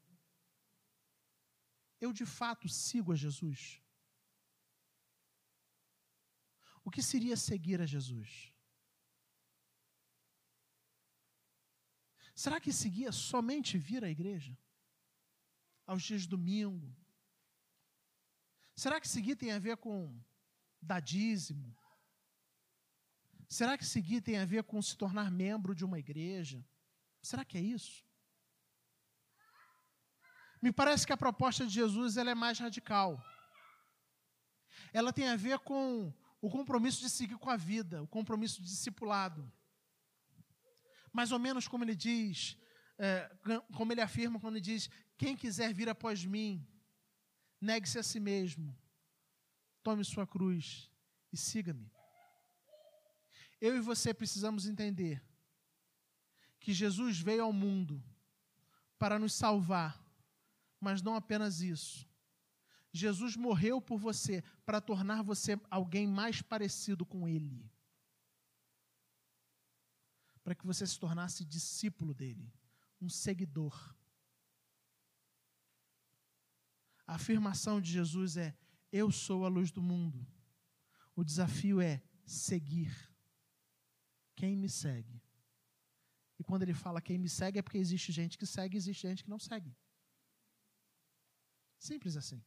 Eu 1.99 2.13
de 2.13 2.25
fato 2.25 2.69
sigo 2.69 3.11
a 3.11 3.15
Jesus? 3.15 3.82
O 6.83 6.91
que 6.91 7.01
seria 7.01 7.37
seguir 7.37 7.81
a 7.81 7.85
Jesus? 7.85 8.51
Será 12.35 12.59
que 12.59 12.73
seguia 12.73 13.11
somente 13.11 13.77
vir 13.77 14.03
à 14.03 14.09
igreja? 14.09 14.57
Aos 15.85 16.03
dias 16.03 16.23
de 16.23 16.29
domingo? 16.29 16.95
Será 18.75 18.99
que 18.99 19.07
seguir 19.07 19.35
tem 19.35 19.51
a 19.51 19.59
ver 19.59 19.77
com 19.77 20.19
dadísimo? 20.81 21.75
Será 23.47 23.77
que 23.77 23.85
seguir 23.85 24.21
tem 24.21 24.39
a 24.39 24.45
ver 24.45 24.63
com 24.63 24.81
se 24.81 24.97
tornar 24.97 25.29
membro 25.29 25.75
de 25.75 25.85
uma 25.85 25.99
igreja? 25.99 26.65
Será 27.21 27.45
que 27.45 27.57
é 27.57 27.61
isso? 27.61 28.03
Me 30.61 30.71
parece 30.71 31.05
que 31.05 31.13
a 31.13 31.17
proposta 31.17 31.65
de 31.65 31.73
Jesus 31.73 32.17
ela 32.17 32.31
é 32.31 32.35
mais 32.35 32.57
radical. 32.57 33.23
Ela 34.91 35.13
tem 35.13 35.27
a 35.27 35.35
ver 35.35 35.59
com 35.59 36.11
o 36.43 36.49
compromisso 36.49 36.99
de 36.99 37.09
seguir 37.09 37.37
com 37.37 37.49
a 37.49 37.55
vida, 37.55 38.03
o 38.03 38.07
compromisso 38.07 38.61
de 38.61 38.67
discipulado. 38.67 39.49
Mais 41.13 41.31
ou 41.31 41.39
menos 41.39 41.69
como 41.69 41.85
ele 41.85 41.95
diz, 41.95 42.57
é, 42.97 43.33
como 43.73 43.93
ele 43.93 44.01
afirma 44.01 44.41
quando 44.41 44.55
ele 44.55 44.65
diz: 44.65 44.89
Quem 45.17 45.37
quiser 45.37 45.73
vir 45.73 45.87
após 45.87 46.25
mim, 46.25 46.67
negue-se 47.61 47.97
a 47.97 48.03
si 48.03 48.19
mesmo, 48.19 48.77
tome 49.81 50.03
sua 50.03 50.27
cruz 50.27 50.91
e 51.31 51.37
siga-me. 51.37 51.89
Eu 53.61 53.77
e 53.77 53.79
você 53.79 54.13
precisamos 54.13 54.67
entender 54.67 55.23
que 56.59 56.73
Jesus 56.73 57.21
veio 57.21 57.45
ao 57.45 57.53
mundo 57.53 58.03
para 58.99 59.17
nos 59.17 59.33
salvar, 59.33 60.05
mas 60.77 61.01
não 61.01 61.15
apenas 61.15 61.61
isso. 61.61 62.05
Jesus 62.93 63.35
morreu 63.35 63.81
por 63.81 63.97
você 63.97 64.43
para 64.63 64.79
tornar 64.79 65.23
você 65.23 65.59
alguém 65.69 66.07
mais 66.07 66.43
parecido 66.43 67.03
com 67.03 67.27
Ele. 67.27 67.67
Para 70.43 70.53
que 70.53 70.65
você 70.65 70.85
se 70.85 70.99
tornasse 70.99 71.43
discípulo 71.43 72.13
dele, 72.13 72.53
um 73.01 73.09
seguidor. 73.09 73.95
A 77.07 77.15
afirmação 77.15 77.81
de 77.81 77.91
Jesus 77.91 78.37
é: 78.37 78.55
Eu 78.91 79.11
sou 79.11 79.43
a 79.43 79.47
luz 79.47 79.71
do 79.71 79.81
mundo. 79.81 80.25
O 81.15 81.23
desafio 81.23 81.81
é 81.81 82.01
seguir 82.25 82.95
quem 84.35 84.55
me 84.55 84.69
segue. 84.69 85.19
E 86.37 86.43
quando 86.43 86.63
ele 86.63 86.73
fala 86.73 87.01
quem 87.01 87.17
me 87.17 87.29
segue, 87.29 87.57
é 87.57 87.61
porque 87.61 87.77
existe 87.77 88.11
gente 88.11 88.37
que 88.37 88.45
segue 88.45 88.75
e 88.75 88.77
existe 88.77 89.07
gente 89.07 89.23
que 89.23 89.29
não 89.29 89.39
segue. 89.39 89.75
Simples 91.79 92.17
assim. 92.17 92.43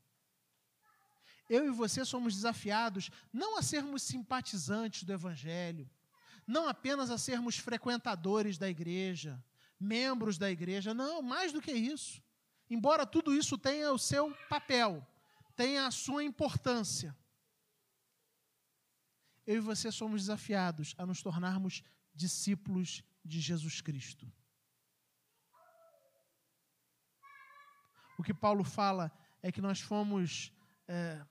Eu 1.48 1.66
e 1.66 1.70
você 1.70 2.04
somos 2.04 2.34
desafiados 2.34 3.10
não 3.32 3.58
a 3.58 3.62
sermos 3.62 4.02
simpatizantes 4.02 5.04
do 5.04 5.12
Evangelho, 5.12 5.88
não 6.46 6.68
apenas 6.68 7.10
a 7.10 7.18
sermos 7.18 7.58
frequentadores 7.58 8.58
da 8.58 8.68
igreja, 8.68 9.42
membros 9.78 10.38
da 10.38 10.50
igreja, 10.50 10.94
não, 10.94 11.22
mais 11.22 11.52
do 11.52 11.60
que 11.60 11.72
isso. 11.72 12.22
Embora 12.68 13.06
tudo 13.06 13.34
isso 13.34 13.56
tenha 13.56 13.92
o 13.92 13.98
seu 13.98 14.32
papel, 14.48 15.06
tenha 15.54 15.86
a 15.86 15.90
sua 15.90 16.24
importância 16.24 17.16
eu 19.46 19.56
e 19.56 19.60
você 19.60 19.92
somos 19.92 20.22
desafiados 20.22 20.94
a 20.98 21.06
nos 21.06 21.22
tornarmos 21.22 21.84
discípulos 22.12 23.04
de 23.24 23.40
Jesus 23.40 23.80
Cristo. 23.80 24.30
O 28.18 28.22
que 28.24 28.34
Paulo 28.34 28.64
fala 28.64 29.12
é 29.42 29.52
que 29.52 29.60
nós 29.60 29.80
fomos 29.80 30.52
é, 30.88 31.24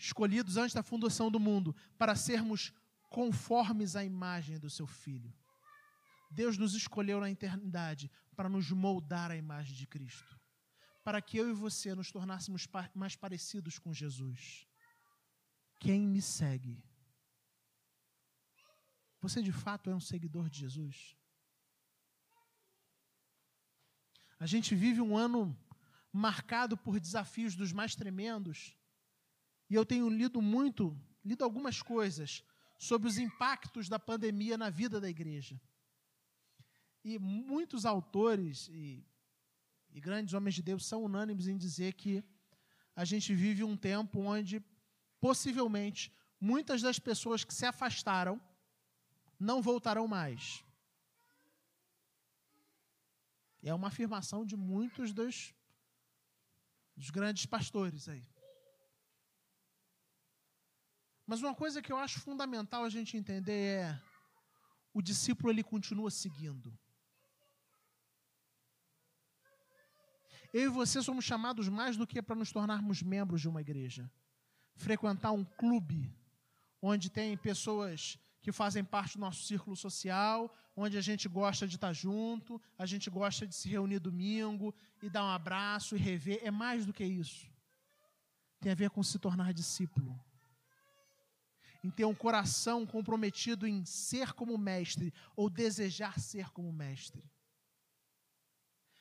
escolhidos 0.00 0.56
antes 0.56 0.74
da 0.74 0.82
fundação 0.82 1.30
do 1.30 1.38
mundo 1.38 1.76
para 1.98 2.16
sermos 2.16 2.72
conformes 3.10 3.94
à 3.94 4.02
imagem 4.02 4.58
do 4.58 4.70
seu 4.70 4.86
Filho. 4.86 5.32
Deus 6.30 6.56
nos 6.56 6.74
escolheu 6.74 7.20
na 7.20 7.30
eternidade 7.30 8.10
para 8.34 8.48
nos 8.48 8.70
moldar 8.70 9.30
à 9.30 9.36
imagem 9.36 9.76
de 9.76 9.86
Cristo, 9.86 10.40
para 11.04 11.20
que 11.20 11.36
eu 11.36 11.50
e 11.50 11.52
você 11.52 11.94
nos 11.94 12.10
tornássemos 12.10 12.66
mais 12.94 13.14
parecidos 13.14 13.78
com 13.78 13.92
Jesus. 13.92 14.66
Quem 15.78 16.06
me 16.06 16.22
segue? 16.22 16.82
Você 19.20 19.42
de 19.42 19.52
fato 19.52 19.90
é 19.90 19.94
um 19.94 20.00
seguidor 20.00 20.48
de 20.48 20.60
Jesus? 20.60 21.14
A 24.38 24.46
gente 24.46 24.74
vive 24.74 25.02
um 25.02 25.14
ano 25.14 25.54
marcado 26.10 26.76
por 26.76 26.98
desafios 26.98 27.54
dos 27.54 27.72
mais 27.72 27.94
tremendos, 27.94 28.74
e 29.70 29.74
eu 29.76 29.86
tenho 29.86 30.08
lido 30.08 30.42
muito, 30.42 31.00
lido 31.24 31.44
algumas 31.44 31.80
coisas 31.80 32.44
sobre 32.76 33.06
os 33.06 33.16
impactos 33.16 33.88
da 33.88 34.00
pandemia 34.00 34.58
na 34.58 34.68
vida 34.68 35.00
da 35.00 35.08
igreja. 35.08 35.60
E 37.04 37.18
muitos 37.20 37.86
autores 37.86 38.68
e, 38.72 39.06
e 39.92 40.00
grandes 40.00 40.34
homens 40.34 40.56
de 40.56 40.62
Deus 40.62 40.84
são 40.84 41.04
unânimes 41.04 41.46
em 41.46 41.56
dizer 41.56 41.94
que 41.94 42.24
a 42.96 43.04
gente 43.04 43.32
vive 43.32 43.62
um 43.62 43.76
tempo 43.76 44.20
onde 44.20 44.60
possivelmente 45.20 46.12
muitas 46.40 46.82
das 46.82 46.98
pessoas 46.98 47.44
que 47.44 47.54
se 47.54 47.64
afastaram 47.64 48.40
não 49.38 49.62
voltarão 49.62 50.08
mais. 50.08 50.64
É 53.62 53.72
uma 53.72 53.88
afirmação 53.88 54.44
de 54.44 54.56
muitos 54.56 55.12
dos, 55.12 55.54
dos 56.96 57.10
grandes 57.10 57.46
pastores 57.46 58.08
aí. 58.08 58.26
Mas 61.30 61.42
uma 61.42 61.54
coisa 61.54 61.80
que 61.80 61.92
eu 61.92 61.96
acho 61.96 62.18
fundamental 62.18 62.84
a 62.84 62.88
gente 62.88 63.16
entender 63.16 63.52
é 63.52 64.02
o 64.92 65.00
discípulo 65.00 65.52
ele 65.52 65.62
continua 65.62 66.10
seguindo. 66.10 66.76
Eu 70.52 70.62
e 70.62 70.68
você 70.68 71.00
somos 71.00 71.24
chamados 71.24 71.68
mais 71.68 71.96
do 71.96 72.04
que 72.04 72.20
para 72.20 72.34
nos 72.34 72.50
tornarmos 72.50 73.00
membros 73.00 73.40
de 73.40 73.48
uma 73.48 73.60
igreja 73.60 74.10
frequentar 74.74 75.30
um 75.30 75.44
clube 75.44 76.12
onde 76.82 77.08
tem 77.08 77.36
pessoas 77.36 78.18
que 78.42 78.50
fazem 78.50 78.82
parte 78.82 79.16
do 79.16 79.20
nosso 79.20 79.44
círculo 79.44 79.76
social, 79.76 80.52
onde 80.74 80.98
a 80.98 81.00
gente 81.00 81.28
gosta 81.28 81.64
de 81.68 81.76
estar 81.76 81.92
junto, 81.92 82.60
a 82.76 82.86
gente 82.86 83.08
gosta 83.08 83.46
de 83.46 83.54
se 83.54 83.68
reunir 83.68 84.00
domingo 84.00 84.74
e 85.00 85.08
dar 85.08 85.24
um 85.24 85.30
abraço 85.30 85.94
e 85.94 85.98
rever. 86.00 86.40
É 86.42 86.50
mais 86.50 86.84
do 86.84 86.92
que 86.92 87.04
isso. 87.04 87.46
Tem 88.58 88.72
a 88.72 88.74
ver 88.74 88.90
com 88.90 89.00
se 89.00 89.16
tornar 89.16 89.54
discípulo. 89.54 90.20
Em 91.82 91.90
ter 91.90 92.04
um 92.04 92.14
coração 92.14 92.86
comprometido 92.86 93.66
em 93.66 93.84
ser 93.84 94.32
como 94.32 94.58
mestre 94.58 95.12
ou 95.34 95.48
desejar 95.48 96.20
ser 96.20 96.50
como 96.50 96.72
mestre. 96.72 97.24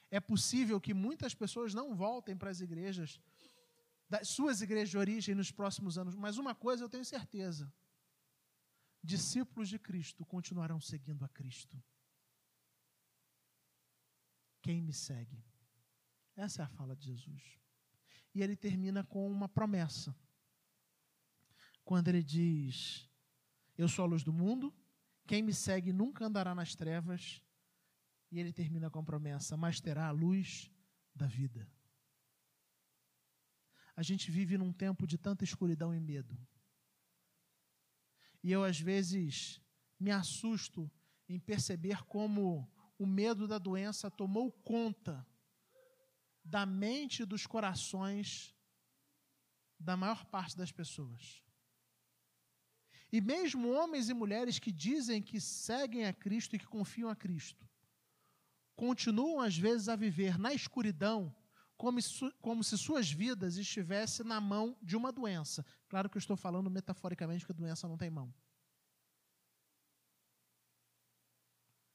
É 0.09 0.19
possível 0.19 0.79
que 0.79 0.93
muitas 0.93 1.33
pessoas 1.33 1.73
não 1.73 1.95
voltem 1.95 2.37
para 2.37 2.49
as 2.49 2.61
igrejas 2.61 3.19
das 4.09 4.27
suas 4.27 4.61
igrejas 4.61 4.89
de 4.89 4.97
origem 4.97 5.35
nos 5.35 5.51
próximos 5.51 5.97
anos, 5.97 6.15
mas 6.15 6.39
uma 6.39 6.55
coisa 6.55 6.83
eu 6.83 6.89
tenho 6.89 7.05
certeza: 7.05 7.71
discípulos 9.03 9.69
de 9.69 9.77
Cristo 9.77 10.25
continuarão 10.25 10.81
seguindo 10.81 11.23
a 11.23 11.29
Cristo. 11.29 11.81
Quem 14.61 14.81
me 14.81 14.91
segue? 14.91 15.41
Essa 16.35 16.63
é 16.63 16.65
a 16.65 16.69
fala 16.69 16.95
de 16.95 17.05
Jesus. 17.05 17.59
E 18.33 18.41
ele 18.41 18.55
termina 18.55 19.03
com 19.03 19.29
uma 19.29 19.47
promessa. 19.47 20.15
Quando 21.89 22.07
ele 22.09 22.21
diz: 22.21 23.09
Eu 23.75 23.87
sou 23.87 24.05
a 24.05 24.07
luz 24.07 24.23
do 24.23 24.31
mundo, 24.31 24.71
quem 25.25 25.41
me 25.41 25.51
segue 25.51 25.91
nunca 25.91 26.23
andará 26.23 26.53
nas 26.53 26.75
trevas. 26.75 27.41
E 28.31 28.39
ele 28.39 28.53
termina 28.53 28.91
com 28.91 28.99
a 28.99 29.03
promessa: 29.03 29.57
Mas 29.57 29.81
terá 29.81 30.05
a 30.05 30.11
luz 30.11 30.69
da 31.15 31.25
vida. 31.25 31.67
A 33.95 34.03
gente 34.03 34.29
vive 34.29 34.55
num 34.55 34.71
tempo 34.71 35.07
de 35.07 35.17
tanta 35.17 35.43
escuridão 35.43 35.91
e 35.91 35.99
medo. 35.99 36.37
E 38.43 38.51
eu, 38.51 38.63
às 38.63 38.79
vezes, 38.79 39.59
me 39.99 40.11
assusto 40.11 40.91
em 41.27 41.39
perceber 41.39 42.03
como 42.03 42.71
o 42.99 43.07
medo 43.07 43.47
da 43.47 43.57
doença 43.57 44.11
tomou 44.11 44.51
conta 44.51 45.25
da 46.45 46.67
mente 46.67 47.23
e 47.23 47.25
dos 47.25 47.47
corações 47.47 48.55
da 49.79 49.97
maior 49.97 50.23
parte 50.25 50.55
das 50.55 50.71
pessoas. 50.71 51.48
E 53.11 53.19
mesmo 53.19 53.71
homens 53.71 54.09
e 54.09 54.13
mulheres 54.13 54.59
que 54.59 54.71
dizem 54.71 55.21
que 55.21 55.39
seguem 55.41 56.05
a 56.05 56.13
Cristo 56.13 56.55
e 56.55 56.59
que 56.59 56.67
confiam 56.67 57.09
a 57.09 57.15
Cristo, 57.15 57.67
continuam 58.75 59.41
às 59.41 59.57
vezes 59.57 59.89
a 59.89 59.95
viver 59.95 60.37
na 60.37 60.53
escuridão 60.53 61.35
como, 61.75 61.99
como 62.41 62.63
se 62.63 62.77
suas 62.77 63.09
vidas 63.09 63.55
estivessem 63.55 64.25
na 64.25 64.41
mão 64.41 64.77
de 64.81 64.97
uma 64.97 65.11
doença. 65.11 65.65
Claro 65.87 66.09
que 66.09 66.17
eu 66.17 66.19
estou 66.19 66.35
falando 66.35 66.69
metaforicamente 66.69 67.45
que 67.45 67.51
a 67.53 67.55
doença 67.55 67.87
não 67.87 67.97
tem 67.97 68.09
mão. 68.09 68.33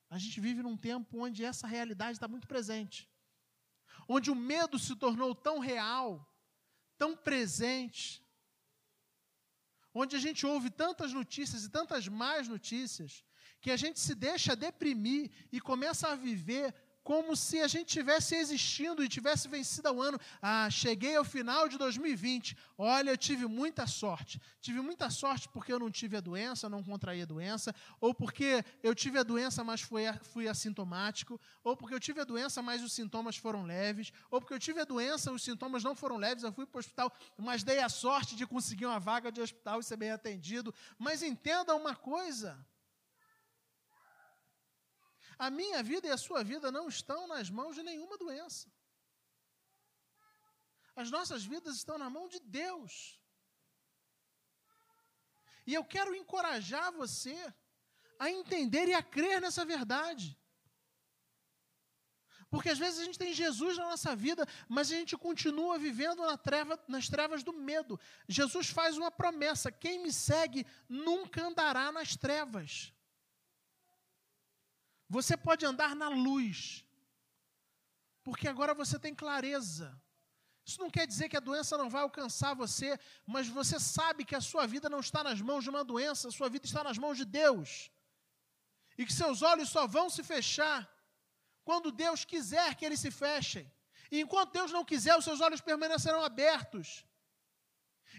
A 0.08 0.16
gente 0.16 0.40
vive 0.40 0.62
num 0.62 0.76
tempo 0.76 1.18
onde 1.18 1.44
essa 1.44 1.66
realidade 1.66 2.12
está 2.16 2.26
muito 2.26 2.48
presente. 2.48 3.10
Onde 4.08 4.30
o 4.30 4.34
medo 4.34 4.78
se 4.78 4.96
tornou 4.96 5.34
tão 5.34 5.58
real, 5.58 6.26
tão 6.96 7.16
presente. 7.16 8.24
Onde 9.95 10.16
a 10.16 10.18
gente 10.18 10.45
ouve 10.45 10.70
tantas 10.70 11.12
notícias 11.12 11.64
e 11.64 11.70
tantas 11.70 12.09
más 12.09 12.49
notícias, 12.49 13.24
que 13.61 13.70
a 13.70 13.76
gente 13.76 14.01
se 14.01 14.14
deixa 14.14 14.57
deprimir 14.57 15.30
e 15.53 15.61
começa 15.61 16.09
a 16.09 16.16
viver 16.16 16.74
como 17.05 17.36
se 17.36 17.61
a 17.61 17.68
gente 17.68 17.84
tivesse 17.84 18.34
existindo 18.34 19.05
e 19.05 19.09
tivesse 19.09 19.46
vencido 19.46 19.92
o 19.92 20.00
ano. 20.00 20.18
Ah, 20.40 20.70
cheguei 20.70 21.14
ao 21.14 21.24
final 21.24 21.68
de 21.68 21.76
2020. 21.76 22.57
Olha, 22.78 23.11
eu 23.11 23.18
tive 23.18 23.46
muita 23.46 23.86
sorte. 23.86 24.40
Tive 24.59 24.80
muita 24.80 25.11
sorte 25.11 25.46
porque 25.50 25.70
eu 25.70 25.78
não 25.78 25.90
tive 25.90 26.16
a 26.16 26.20
doença, 26.20 26.68
não 26.68 26.82
contraí 26.82 27.20
a 27.20 27.26
doença, 27.26 27.74
ou 28.00 28.14
porque 28.14 28.64
eu 28.82 28.94
tive 28.94 29.18
a 29.18 29.22
doença, 29.22 29.62
mas 29.62 29.82
fui, 29.82 30.05
fui 30.22 30.48
assintomático, 30.48 31.38
ou 31.62 31.76
porque 31.76 31.94
eu 31.94 32.00
tive 32.00 32.22
a 32.22 32.24
doença, 32.24 32.62
mas 32.62 32.82
os 32.82 32.94
sintomas 32.94 33.36
foram 33.36 33.64
leves, 33.64 34.11
ou 34.30 34.40
porque 34.40 34.55
eu 34.55 34.59
tive 34.59 34.80
a 34.80 34.84
doença, 34.84 35.30
os 35.30 35.44
sintomas 35.44 35.84
não 35.84 35.94
foram 35.94 36.16
leves, 36.16 36.42
eu 36.42 36.52
fui 36.52 36.64
para 36.64 36.78
o 36.78 36.80
hospital, 36.80 37.12
mas 37.36 37.62
dei 37.62 37.80
a 37.80 37.88
sorte 37.90 38.34
de 38.34 38.46
conseguir 38.46 38.86
uma 38.86 38.98
vaga 38.98 39.30
de 39.30 39.42
hospital 39.42 39.78
e 39.78 39.84
ser 39.84 39.98
bem 39.98 40.11
atendido. 40.11 40.74
Mas 40.98 41.22
entenda 41.22 41.74
uma 41.74 41.94
coisa. 41.94 42.59
A 45.39 45.51
minha 45.51 45.82
vida 45.82 46.07
e 46.07 46.11
a 46.11 46.16
sua 46.16 46.43
vida 46.45 46.70
não 46.70 46.89
estão 46.89 47.26
nas 47.26 47.51
mãos 47.51 47.74
de 47.74 47.82
nenhuma 47.82 48.16
doença. 48.16 48.70
As 50.97 51.11
nossas 51.11 51.45
vidas 51.45 51.76
estão 51.76 51.99
na 51.99 52.09
mão 52.09 52.28
de 52.28 52.39
Deus. 52.41 53.20
E 55.66 55.74
eu 55.74 55.85
quero 55.85 56.14
encorajar 56.14 56.93
você 56.93 57.53
a 58.18 58.30
entender 58.30 58.89
e 58.89 58.95
a 58.95 59.03
crer 59.03 59.41
nessa 59.41 59.64
verdade. 59.64 60.39
Porque 62.55 62.68
às 62.68 62.78
vezes 62.78 63.01
a 63.01 63.05
gente 63.05 63.18
tem 63.18 63.35
Jesus 63.35 63.76
na 63.76 63.87
nossa 63.87 64.14
vida, 64.14 64.47
mas 64.68 64.89
a 64.89 64.95
gente 64.95 65.16
continua 65.16 65.76
vivendo 65.76 66.24
na 66.24 66.39
treva, 66.39 66.78
nas 66.87 67.09
trevas 67.09 67.43
do 67.43 67.53
medo. 67.53 67.99
Jesus 68.28 68.68
faz 68.68 68.97
uma 68.97 69.11
promessa: 69.11 69.72
quem 69.72 69.99
me 69.99 70.12
segue 70.12 70.64
nunca 70.89 71.45
andará 71.45 71.91
nas 71.91 72.14
trevas. 72.14 72.93
Você 75.16 75.36
pode 75.36 75.64
andar 75.64 75.94
na 75.94 76.08
luz, 76.08 76.84
porque 78.26 78.48
agora 78.48 78.72
você 78.74 78.96
tem 79.04 79.14
clareza. 79.14 79.86
Isso 80.66 80.80
não 80.80 80.90
quer 80.96 81.06
dizer 81.06 81.28
que 81.28 81.36
a 81.36 81.46
doença 81.48 81.78
não 81.78 81.88
vai 81.94 82.02
alcançar 82.02 82.52
você, 82.62 82.98
mas 83.34 83.46
você 83.58 83.78
sabe 83.78 84.24
que 84.24 84.34
a 84.34 84.40
sua 84.40 84.66
vida 84.66 84.88
não 84.94 84.98
está 85.06 85.22
nas 85.22 85.40
mãos 85.40 85.62
de 85.62 85.70
uma 85.70 85.84
doença, 85.84 86.26
a 86.26 86.36
sua 86.38 86.48
vida 86.54 86.66
está 86.66 86.82
nas 86.82 86.98
mãos 86.98 87.16
de 87.16 87.24
Deus. 87.24 87.92
E 88.98 89.06
que 89.06 89.12
seus 89.12 89.40
olhos 89.50 89.68
só 89.68 89.86
vão 89.86 90.10
se 90.10 90.22
fechar 90.32 90.78
quando 91.68 91.92
Deus 91.92 92.24
quiser 92.24 92.74
que 92.74 92.84
eles 92.84 92.98
se 92.98 93.12
fechem. 93.12 93.70
E 94.10 94.20
enquanto 94.20 94.56
Deus 94.58 94.72
não 94.72 94.84
quiser, 94.84 95.16
os 95.16 95.24
seus 95.24 95.40
olhos 95.40 95.60
permanecerão 95.60 96.24
abertos. 96.24 97.04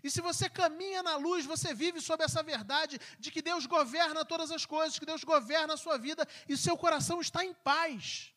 E 0.04 0.12
se 0.12 0.22
você 0.22 0.50
caminha 0.50 1.02
na 1.02 1.16
luz, 1.16 1.46
você 1.46 1.74
vive 1.74 2.02
sob 2.02 2.24
essa 2.24 2.44
verdade 2.44 3.00
de 3.18 3.32
que 3.32 3.42
Deus 3.42 3.66
governa 3.66 4.26
todas 4.26 4.52
as 4.52 4.66
coisas, 4.66 5.00
que 5.00 5.06
Deus 5.06 5.24
governa 5.24 5.74
a 5.74 5.78
sua 5.78 5.98
vida 5.98 6.28
e 6.48 6.56
seu 6.58 6.78
coração 6.78 7.20
está 7.22 7.44
em 7.44 7.54
paz. 7.54 8.35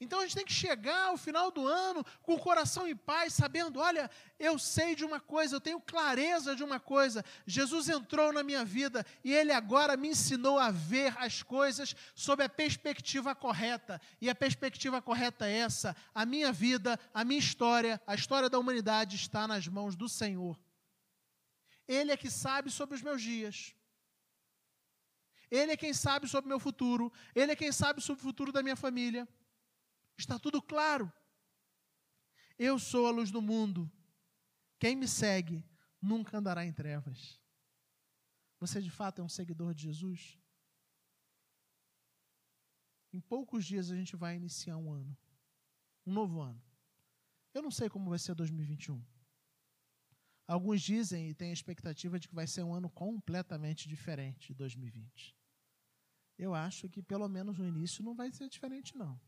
Então 0.00 0.20
a 0.20 0.22
gente 0.22 0.36
tem 0.36 0.44
que 0.44 0.52
chegar 0.52 1.06
ao 1.06 1.16
final 1.16 1.50
do 1.50 1.66
ano 1.66 2.04
com 2.22 2.34
o 2.34 2.38
coração 2.38 2.86
em 2.86 2.94
paz, 2.94 3.34
sabendo: 3.34 3.80
olha, 3.80 4.10
eu 4.38 4.58
sei 4.58 4.94
de 4.94 5.04
uma 5.04 5.18
coisa, 5.18 5.56
eu 5.56 5.60
tenho 5.60 5.80
clareza 5.80 6.54
de 6.54 6.62
uma 6.62 6.78
coisa. 6.78 7.24
Jesus 7.46 7.88
entrou 7.88 8.32
na 8.32 8.42
minha 8.42 8.64
vida 8.64 9.04
e 9.24 9.32
ele 9.32 9.52
agora 9.52 9.96
me 9.96 10.08
ensinou 10.08 10.58
a 10.58 10.70
ver 10.70 11.14
as 11.18 11.42
coisas 11.42 11.96
sob 12.14 12.42
a 12.42 12.48
perspectiva 12.48 13.34
correta. 13.34 14.00
E 14.20 14.30
a 14.30 14.34
perspectiva 14.34 15.02
correta 15.02 15.46
é 15.46 15.58
essa: 15.58 15.96
a 16.14 16.24
minha 16.24 16.52
vida, 16.52 16.98
a 17.12 17.24
minha 17.24 17.40
história, 17.40 18.00
a 18.06 18.14
história 18.14 18.48
da 18.48 18.58
humanidade 18.58 19.16
está 19.16 19.48
nas 19.48 19.66
mãos 19.66 19.96
do 19.96 20.08
Senhor. 20.08 20.58
Ele 21.88 22.12
é 22.12 22.16
que 22.16 22.30
sabe 22.30 22.70
sobre 22.70 22.94
os 22.94 23.02
meus 23.02 23.20
dias. 23.20 23.74
Ele 25.50 25.72
é 25.72 25.76
quem 25.76 25.94
sabe 25.94 26.28
sobre 26.28 26.46
o 26.46 26.48
meu 26.50 26.60
futuro. 26.60 27.10
Ele 27.34 27.52
é 27.52 27.56
quem 27.56 27.72
sabe 27.72 28.00
sobre 28.00 28.20
o 28.20 28.24
futuro 28.24 28.52
da 28.52 28.62
minha 28.62 28.76
família. 28.76 29.26
Está 30.18 30.38
tudo 30.38 30.60
claro. 30.60 31.10
Eu 32.58 32.78
sou 32.78 33.06
a 33.06 33.10
luz 33.10 33.30
do 33.30 33.40
mundo. 33.40 33.90
Quem 34.78 34.96
me 34.96 35.06
segue 35.06 35.64
nunca 36.02 36.36
andará 36.36 36.66
em 36.66 36.72
trevas. 36.72 37.40
Você 38.58 38.82
de 38.82 38.90
fato 38.90 39.20
é 39.20 39.24
um 39.24 39.28
seguidor 39.28 39.72
de 39.72 39.84
Jesus? 39.84 40.36
Em 43.12 43.20
poucos 43.20 43.64
dias 43.64 43.90
a 43.90 43.96
gente 43.96 44.16
vai 44.16 44.34
iniciar 44.34 44.76
um 44.76 44.92
ano, 44.92 45.16
um 46.04 46.12
novo 46.12 46.40
ano. 46.40 46.62
Eu 47.54 47.62
não 47.62 47.70
sei 47.70 47.88
como 47.88 48.10
vai 48.10 48.18
ser 48.18 48.34
2021. 48.34 49.02
Alguns 50.46 50.82
dizem 50.82 51.28
e 51.28 51.34
têm 51.34 51.50
a 51.50 51.52
expectativa 51.52 52.18
de 52.18 52.28
que 52.28 52.34
vai 52.34 52.46
ser 52.46 52.62
um 52.62 52.74
ano 52.74 52.90
completamente 52.90 53.88
diferente 53.88 54.48
de 54.48 54.54
2020. 54.54 55.36
Eu 56.36 56.54
acho 56.54 56.88
que 56.88 57.02
pelo 57.02 57.28
menos 57.28 57.58
no 57.58 57.66
início 57.66 58.02
não 58.02 58.14
vai 58.14 58.32
ser 58.32 58.48
diferente, 58.48 58.96
não. 58.96 59.20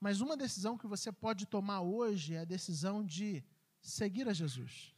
Mas 0.00 0.20
uma 0.20 0.36
decisão 0.36 0.78
que 0.78 0.86
você 0.86 1.10
pode 1.10 1.46
tomar 1.46 1.80
hoje 1.80 2.34
é 2.34 2.40
a 2.40 2.44
decisão 2.44 3.04
de 3.04 3.44
seguir 3.80 4.28
a 4.28 4.32
Jesus. 4.32 4.94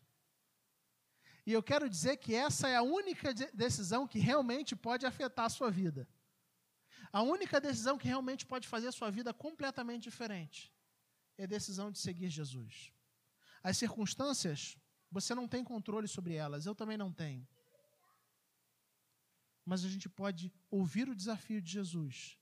E 1.46 1.52
eu 1.52 1.62
quero 1.62 1.88
dizer 1.88 2.18
que 2.18 2.34
essa 2.34 2.68
é 2.68 2.76
a 2.76 2.82
única 2.82 3.32
decisão 3.54 4.06
que 4.06 4.18
realmente 4.18 4.76
pode 4.76 5.06
afetar 5.06 5.46
a 5.46 5.50
sua 5.50 5.70
vida. 5.70 6.06
A 7.12 7.22
única 7.22 7.60
decisão 7.60 7.96
que 7.96 8.06
realmente 8.06 8.46
pode 8.46 8.68
fazer 8.68 8.88
a 8.88 8.92
sua 8.92 9.10
vida 9.10 9.32
completamente 9.32 10.04
diferente 10.04 10.72
é 11.38 11.44
a 11.44 11.46
decisão 11.46 11.90
de 11.90 11.98
seguir 11.98 12.28
Jesus. 12.28 12.92
As 13.62 13.78
circunstâncias, 13.78 14.76
você 15.10 15.34
não 15.34 15.48
tem 15.48 15.64
controle 15.64 16.06
sobre 16.06 16.34
elas, 16.34 16.66
eu 16.66 16.74
também 16.74 16.98
não 16.98 17.10
tenho. 17.10 17.48
Mas 19.64 19.84
a 19.84 19.88
gente 19.88 20.08
pode 20.08 20.52
ouvir 20.70 21.08
o 21.08 21.14
desafio 21.14 21.60
de 21.60 21.72
Jesus 21.72 22.38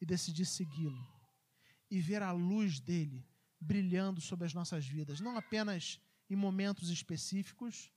e 0.00 0.06
decidir 0.06 0.46
segui-lo 0.46 1.13
e 1.90 2.00
ver 2.00 2.22
a 2.22 2.32
luz 2.32 2.80
dele 2.80 3.26
brilhando 3.60 4.20
sobre 4.20 4.46
as 4.46 4.54
nossas 4.54 4.86
vidas, 4.86 5.20
não 5.20 5.36
apenas 5.36 6.00
em 6.28 6.36
momentos 6.36 6.90
específicos, 6.90 7.90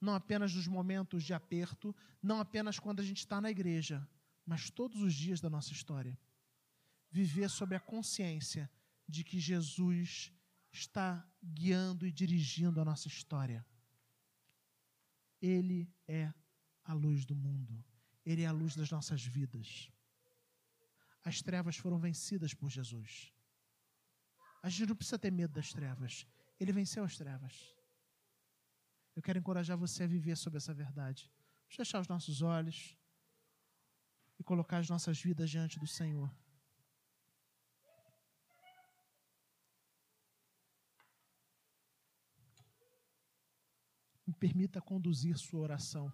não 0.00 0.14
apenas 0.14 0.54
nos 0.54 0.66
momentos 0.66 1.22
de 1.22 1.32
aperto, 1.32 1.94
não 2.20 2.40
apenas 2.40 2.78
quando 2.78 3.00
a 3.00 3.04
gente 3.04 3.18
está 3.18 3.40
na 3.40 3.50
igreja, 3.50 4.06
mas 4.44 4.70
todos 4.70 5.00
os 5.00 5.14
dias 5.14 5.40
da 5.40 5.48
nossa 5.48 5.72
história. 5.72 6.18
Viver 7.10 7.48
sob 7.48 7.74
a 7.76 7.80
consciência 7.80 8.70
de 9.08 9.22
que 9.22 9.38
Jesus 9.38 10.32
está 10.72 11.24
guiando 11.42 12.06
e 12.06 12.10
dirigindo 12.10 12.80
a 12.80 12.84
nossa 12.84 13.06
história. 13.06 13.64
Ele 15.40 15.88
é 16.08 16.32
a 16.84 16.92
luz 16.94 17.24
do 17.24 17.34
mundo, 17.34 17.84
ele 18.24 18.42
é 18.42 18.46
a 18.46 18.52
luz 18.52 18.74
das 18.74 18.90
nossas 18.90 19.24
vidas. 19.24 19.90
As 21.24 21.40
trevas 21.40 21.76
foram 21.76 21.98
vencidas 21.98 22.52
por 22.52 22.68
Jesus. 22.68 23.32
A 24.62 24.68
gente 24.68 24.88
não 24.88 24.96
precisa 24.96 25.18
ter 25.18 25.30
medo 25.30 25.52
das 25.52 25.72
trevas. 25.72 26.26
Ele 26.58 26.72
venceu 26.72 27.04
as 27.04 27.16
trevas. 27.16 27.74
Eu 29.14 29.22
quero 29.22 29.38
encorajar 29.38 29.76
você 29.76 30.04
a 30.04 30.06
viver 30.06 30.36
sobre 30.36 30.58
essa 30.58 30.72
verdade. 30.72 31.30
Fechar 31.68 32.00
os 32.00 32.08
nossos 32.08 32.42
olhos 32.42 32.96
e 34.38 34.44
colocar 34.44 34.78
as 34.78 34.88
nossas 34.88 35.20
vidas 35.20 35.50
diante 35.50 35.78
do 35.78 35.86
Senhor. 35.86 36.30
Me 44.26 44.32
permita 44.34 44.80
conduzir 44.80 45.36
sua 45.36 45.60
oração. 45.60 46.12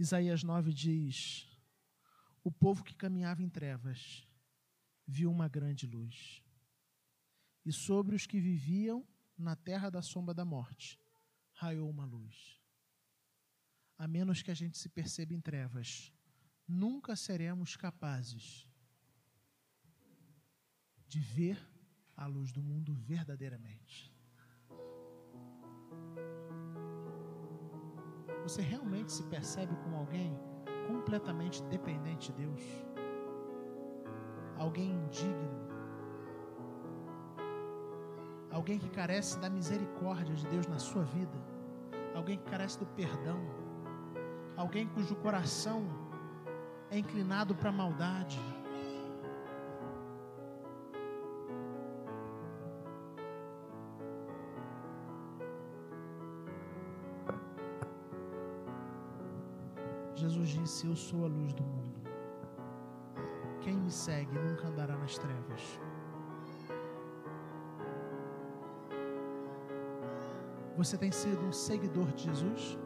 Isaías 0.00 0.42
9 0.42 0.72
diz: 0.72 1.46
O 2.42 2.50
povo 2.50 2.82
que 2.82 2.94
caminhava 2.94 3.42
em 3.42 3.50
trevas 3.50 4.26
viu 5.06 5.30
uma 5.30 5.46
grande 5.46 5.86
luz. 5.86 6.42
E 7.66 7.70
sobre 7.70 8.16
os 8.16 8.26
que 8.26 8.40
viviam 8.40 9.06
na 9.36 9.54
terra 9.54 9.90
da 9.90 10.00
sombra 10.00 10.32
da 10.32 10.42
morte 10.42 10.98
raiou 11.52 11.90
uma 11.90 12.06
luz. 12.06 12.58
A 13.98 14.08
menos 14.08 14.40
que 14.40 14.50
a 14.50 14.54
gente 14.54 14.78
se 14.78 14.88
perceba 14.88 15.34
em 15.34 15.40
trevas, 15.40 16.10
nunca 16.66 17.14
seremos 17.14 17.76
capazes 17.76 18.66
de 21.06 21.20
ver 21.20 21.58
a 22.16 22.24
luz 22.24 22.50
do 22.50 22.62
mundo 22.62 22.94
verdadeiramente. 22.94 24.10
Você 28.42 28.62
realmente 28.62 29.12
se 29.12 29.22
percebe 29.24 29.74
como 29.84 29.96
alguém 29.96 30.38
completamente 30.86 31.62
dependente 31.64 32.32
de 32.32 32.46
Deus? 32.46 32.62
Alguém 34.56 34.90
indigno? 34.90 35.70
alguém 38.50 38.78
que 38.78 38.88
carece 38.90 39.38
da 39.38 39.48
misericórdia 39.48 40.34
de 40.34 40.46
Deus 40.46 40.66
na 40.66 40.78
sua 40.78 41.02
vida, 41.04 41.38
alguém 42.14 42.36
que 42.36 42.50
carece 42.50 42.78
do 42.78 42.86
perdão, 42.86 43.40
alguém 44.56 44.86
cujo 44.88 45.14
coração 45.16 45.86
é 46.90 46.98
inclinado 46.98 47.54
para 47.54 47.70
a 47.70 47.72
maldade. 47.72 48.38
Disse: 60.70 60.86
Eu 60.86 60.94
sou 60.94 61.24
a 61.24 61.28
luz 61.28 61.52
do 61.52 61.64
mundo. 61.64 62.00
Quem 63.60 63.76
me 63.76 63.90
segue 63.90 64.38
nunca 64.38 64.68
andará 64.68 64.96
nas 64.96 65.18
trevas. 65.18 65.62
Você 70.76 70.96
tem 70.96 71.10
sido 71.10 71.44
um 71.44 71.52
seguidor 71.52 72.06
de 72.12 72.24
Jesus? 72.24 72.78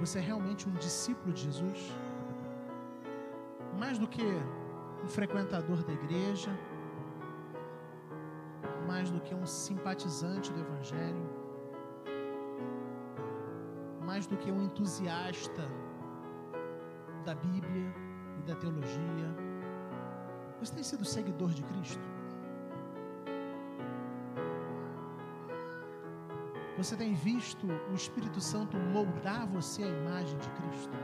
Você 0.00 0.18
é 0.18 0.22
realmente 0.22 0.68
um 0.68 0.74
discípulo 0.74 1.32
de 1.32 1.44
Jesus? 1.44 1.80
Mais 3.80 3.98
do 3.98 4.06
que 4.06 4.22
um 5.02 5.08
frequentador 5.08 5.82
da 5.82 5.92
igreja, 5.92 6.50
mais 8.86 9.10
do 9.10 9.20
que 9.20 9.34
um 9.34 9.46
simpatizante 9.46 10.52
do 10.52 10.60
Evangelho, 10.60 11.45
mais 14.16 14.26
do 14.26 14.36
que 14.38 14.50
um 14.50 14.62
entusiasta 14.62 15.70
da 17.22 17.34
Bíblia 17.34 17.94
e 18.38 18.42
da 18.44 18.54
teologia. 18.54 19.28
Você 20.58 20.74
tem 20.74 20.82
sido 20.82 21.04
seguidor 21.04 21.50
de 21.50 21.62
Cristo? 21.62 22.00
Você 26.78 26.96
tem 26.96 27.12
visto 27.12 27.66
o 27.90 27.94
Espírito 27.94 28.40
Santo 28.40 28.78
moldar 28.78 29.46
você 29.48 29.82
à 29.82 29.88
imagem 29.88 30.38
de 30.38 30.48
Cristo? 30.48 30.96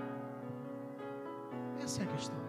Essa 1.83 2.01
é 2.01 2.05
a 2.05 2.09
questão. 2.09 2.43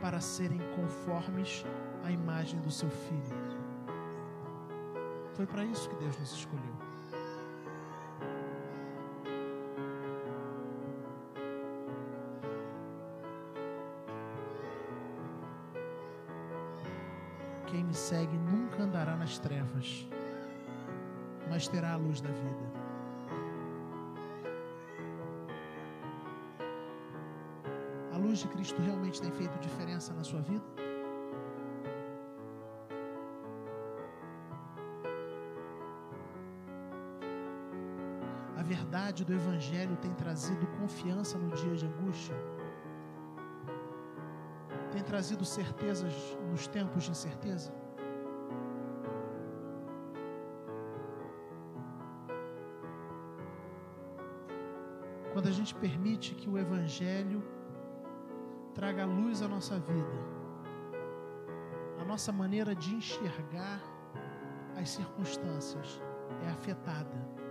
Para 0.00 0.20
serem 0.20 0.60
conformes 0.76 1.64
à 2.04 2.12
imagem 2.12 2.60
do 2.60 2.70
seu 2.70 2.90
filho. 2.90 3.61
Foi 5.34 5.46
para 5.46 5.64
isso 5.64 5.88
que 5.88 5.96
Deus 5.96 6.18
nos 6.18 6.32
escolheu. 6.32 6.74
Quem 17.66 17.84
me 17.84 17.94
segue 17.94 18.36
nunca 18.36 18.82
andará 18.82 19.16
nas 19.16 19.38
trevas, 19.38 20.06
mas 21.48 21.66
terá 21.66 21.94
a 21.94 21.96
luz 21.96 22.20
da 22.20 22.28
vida. 22.28 22.82
A 28.12 28.18
luz 28.18 28.40
de 28.40 28.48
Cristo 28.48 28.80
realmente 28.82 29.22
tem 29.22 29.32
feito 29.32 29.58
diferença 29.60 30.12
na 30.12 30.22
sua 30.22 30.42
vida? 30.42 30.81
Verdade 39.12 39.24
do 39.24 39.34
Evangelho 39.34 39.96
tem 39.96 40.12
trazido 40.14 40.66
confiança 40.78 41.36
no 41.36 41.54
dia 41.54 41.76
de 41.76 41.86
angústia? 41.86 42.34
tem 44.90 45.02
trazido 45.02 45.42
certezas 45.42 46.12
nos 46.50 46.66
tempos 46.66 47.04
de 47.04 47.10
incerteza? 47.10 47.72
Quando 55.32 55.48
a 55.48 55.50
gente 55.50 55.74
permite 55.74 56.34
que 56.34 56.48
o 56.48 56.58
Evangelho 56.58 57.42
traga 58.74 59.06
luz 59.06 59.40
à 59.40 59.48
nossa 59.48 59.78
vida, 59.78 60.18
a 61.98 62.04
nossa 62.04 62.30
maneira 62.30 62.74
de 62.74 62.94
enxergar 62.94 63.80
as 64.76 64.90
circunstâncias 64.90 66.02
é 66.46 66.50
afetada. 66.50 67.41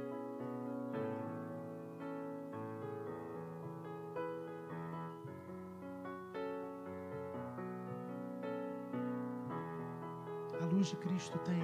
De 10.92 10.98
Cristo 10.98 11.40
tem 11.40 11.64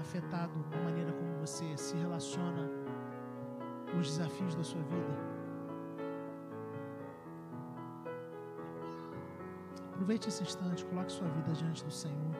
afetado 0.00 0.52
a 0.72 0.84
maneira 0.84 1.12
como 1.12 1.32
você 1.38 1.76
se 1.76 1.96
relaciona 1.96 2.68
com 3.88 3.98
os 3.98 4.08
desafios 4.08 4.56
da 4.56 4.64
sua 4.64 4.82
vida? 4.82 5.34
Aproveite 9.92 10.28
esse 10.28 10.42
instante, 10.42 10.84
coloque 10.86 11.12
sua 11.12 11.28
vida 11.28 11.52
diante 11.52 11.84
do 11.84 11.90
Senhor. 11.92 12.34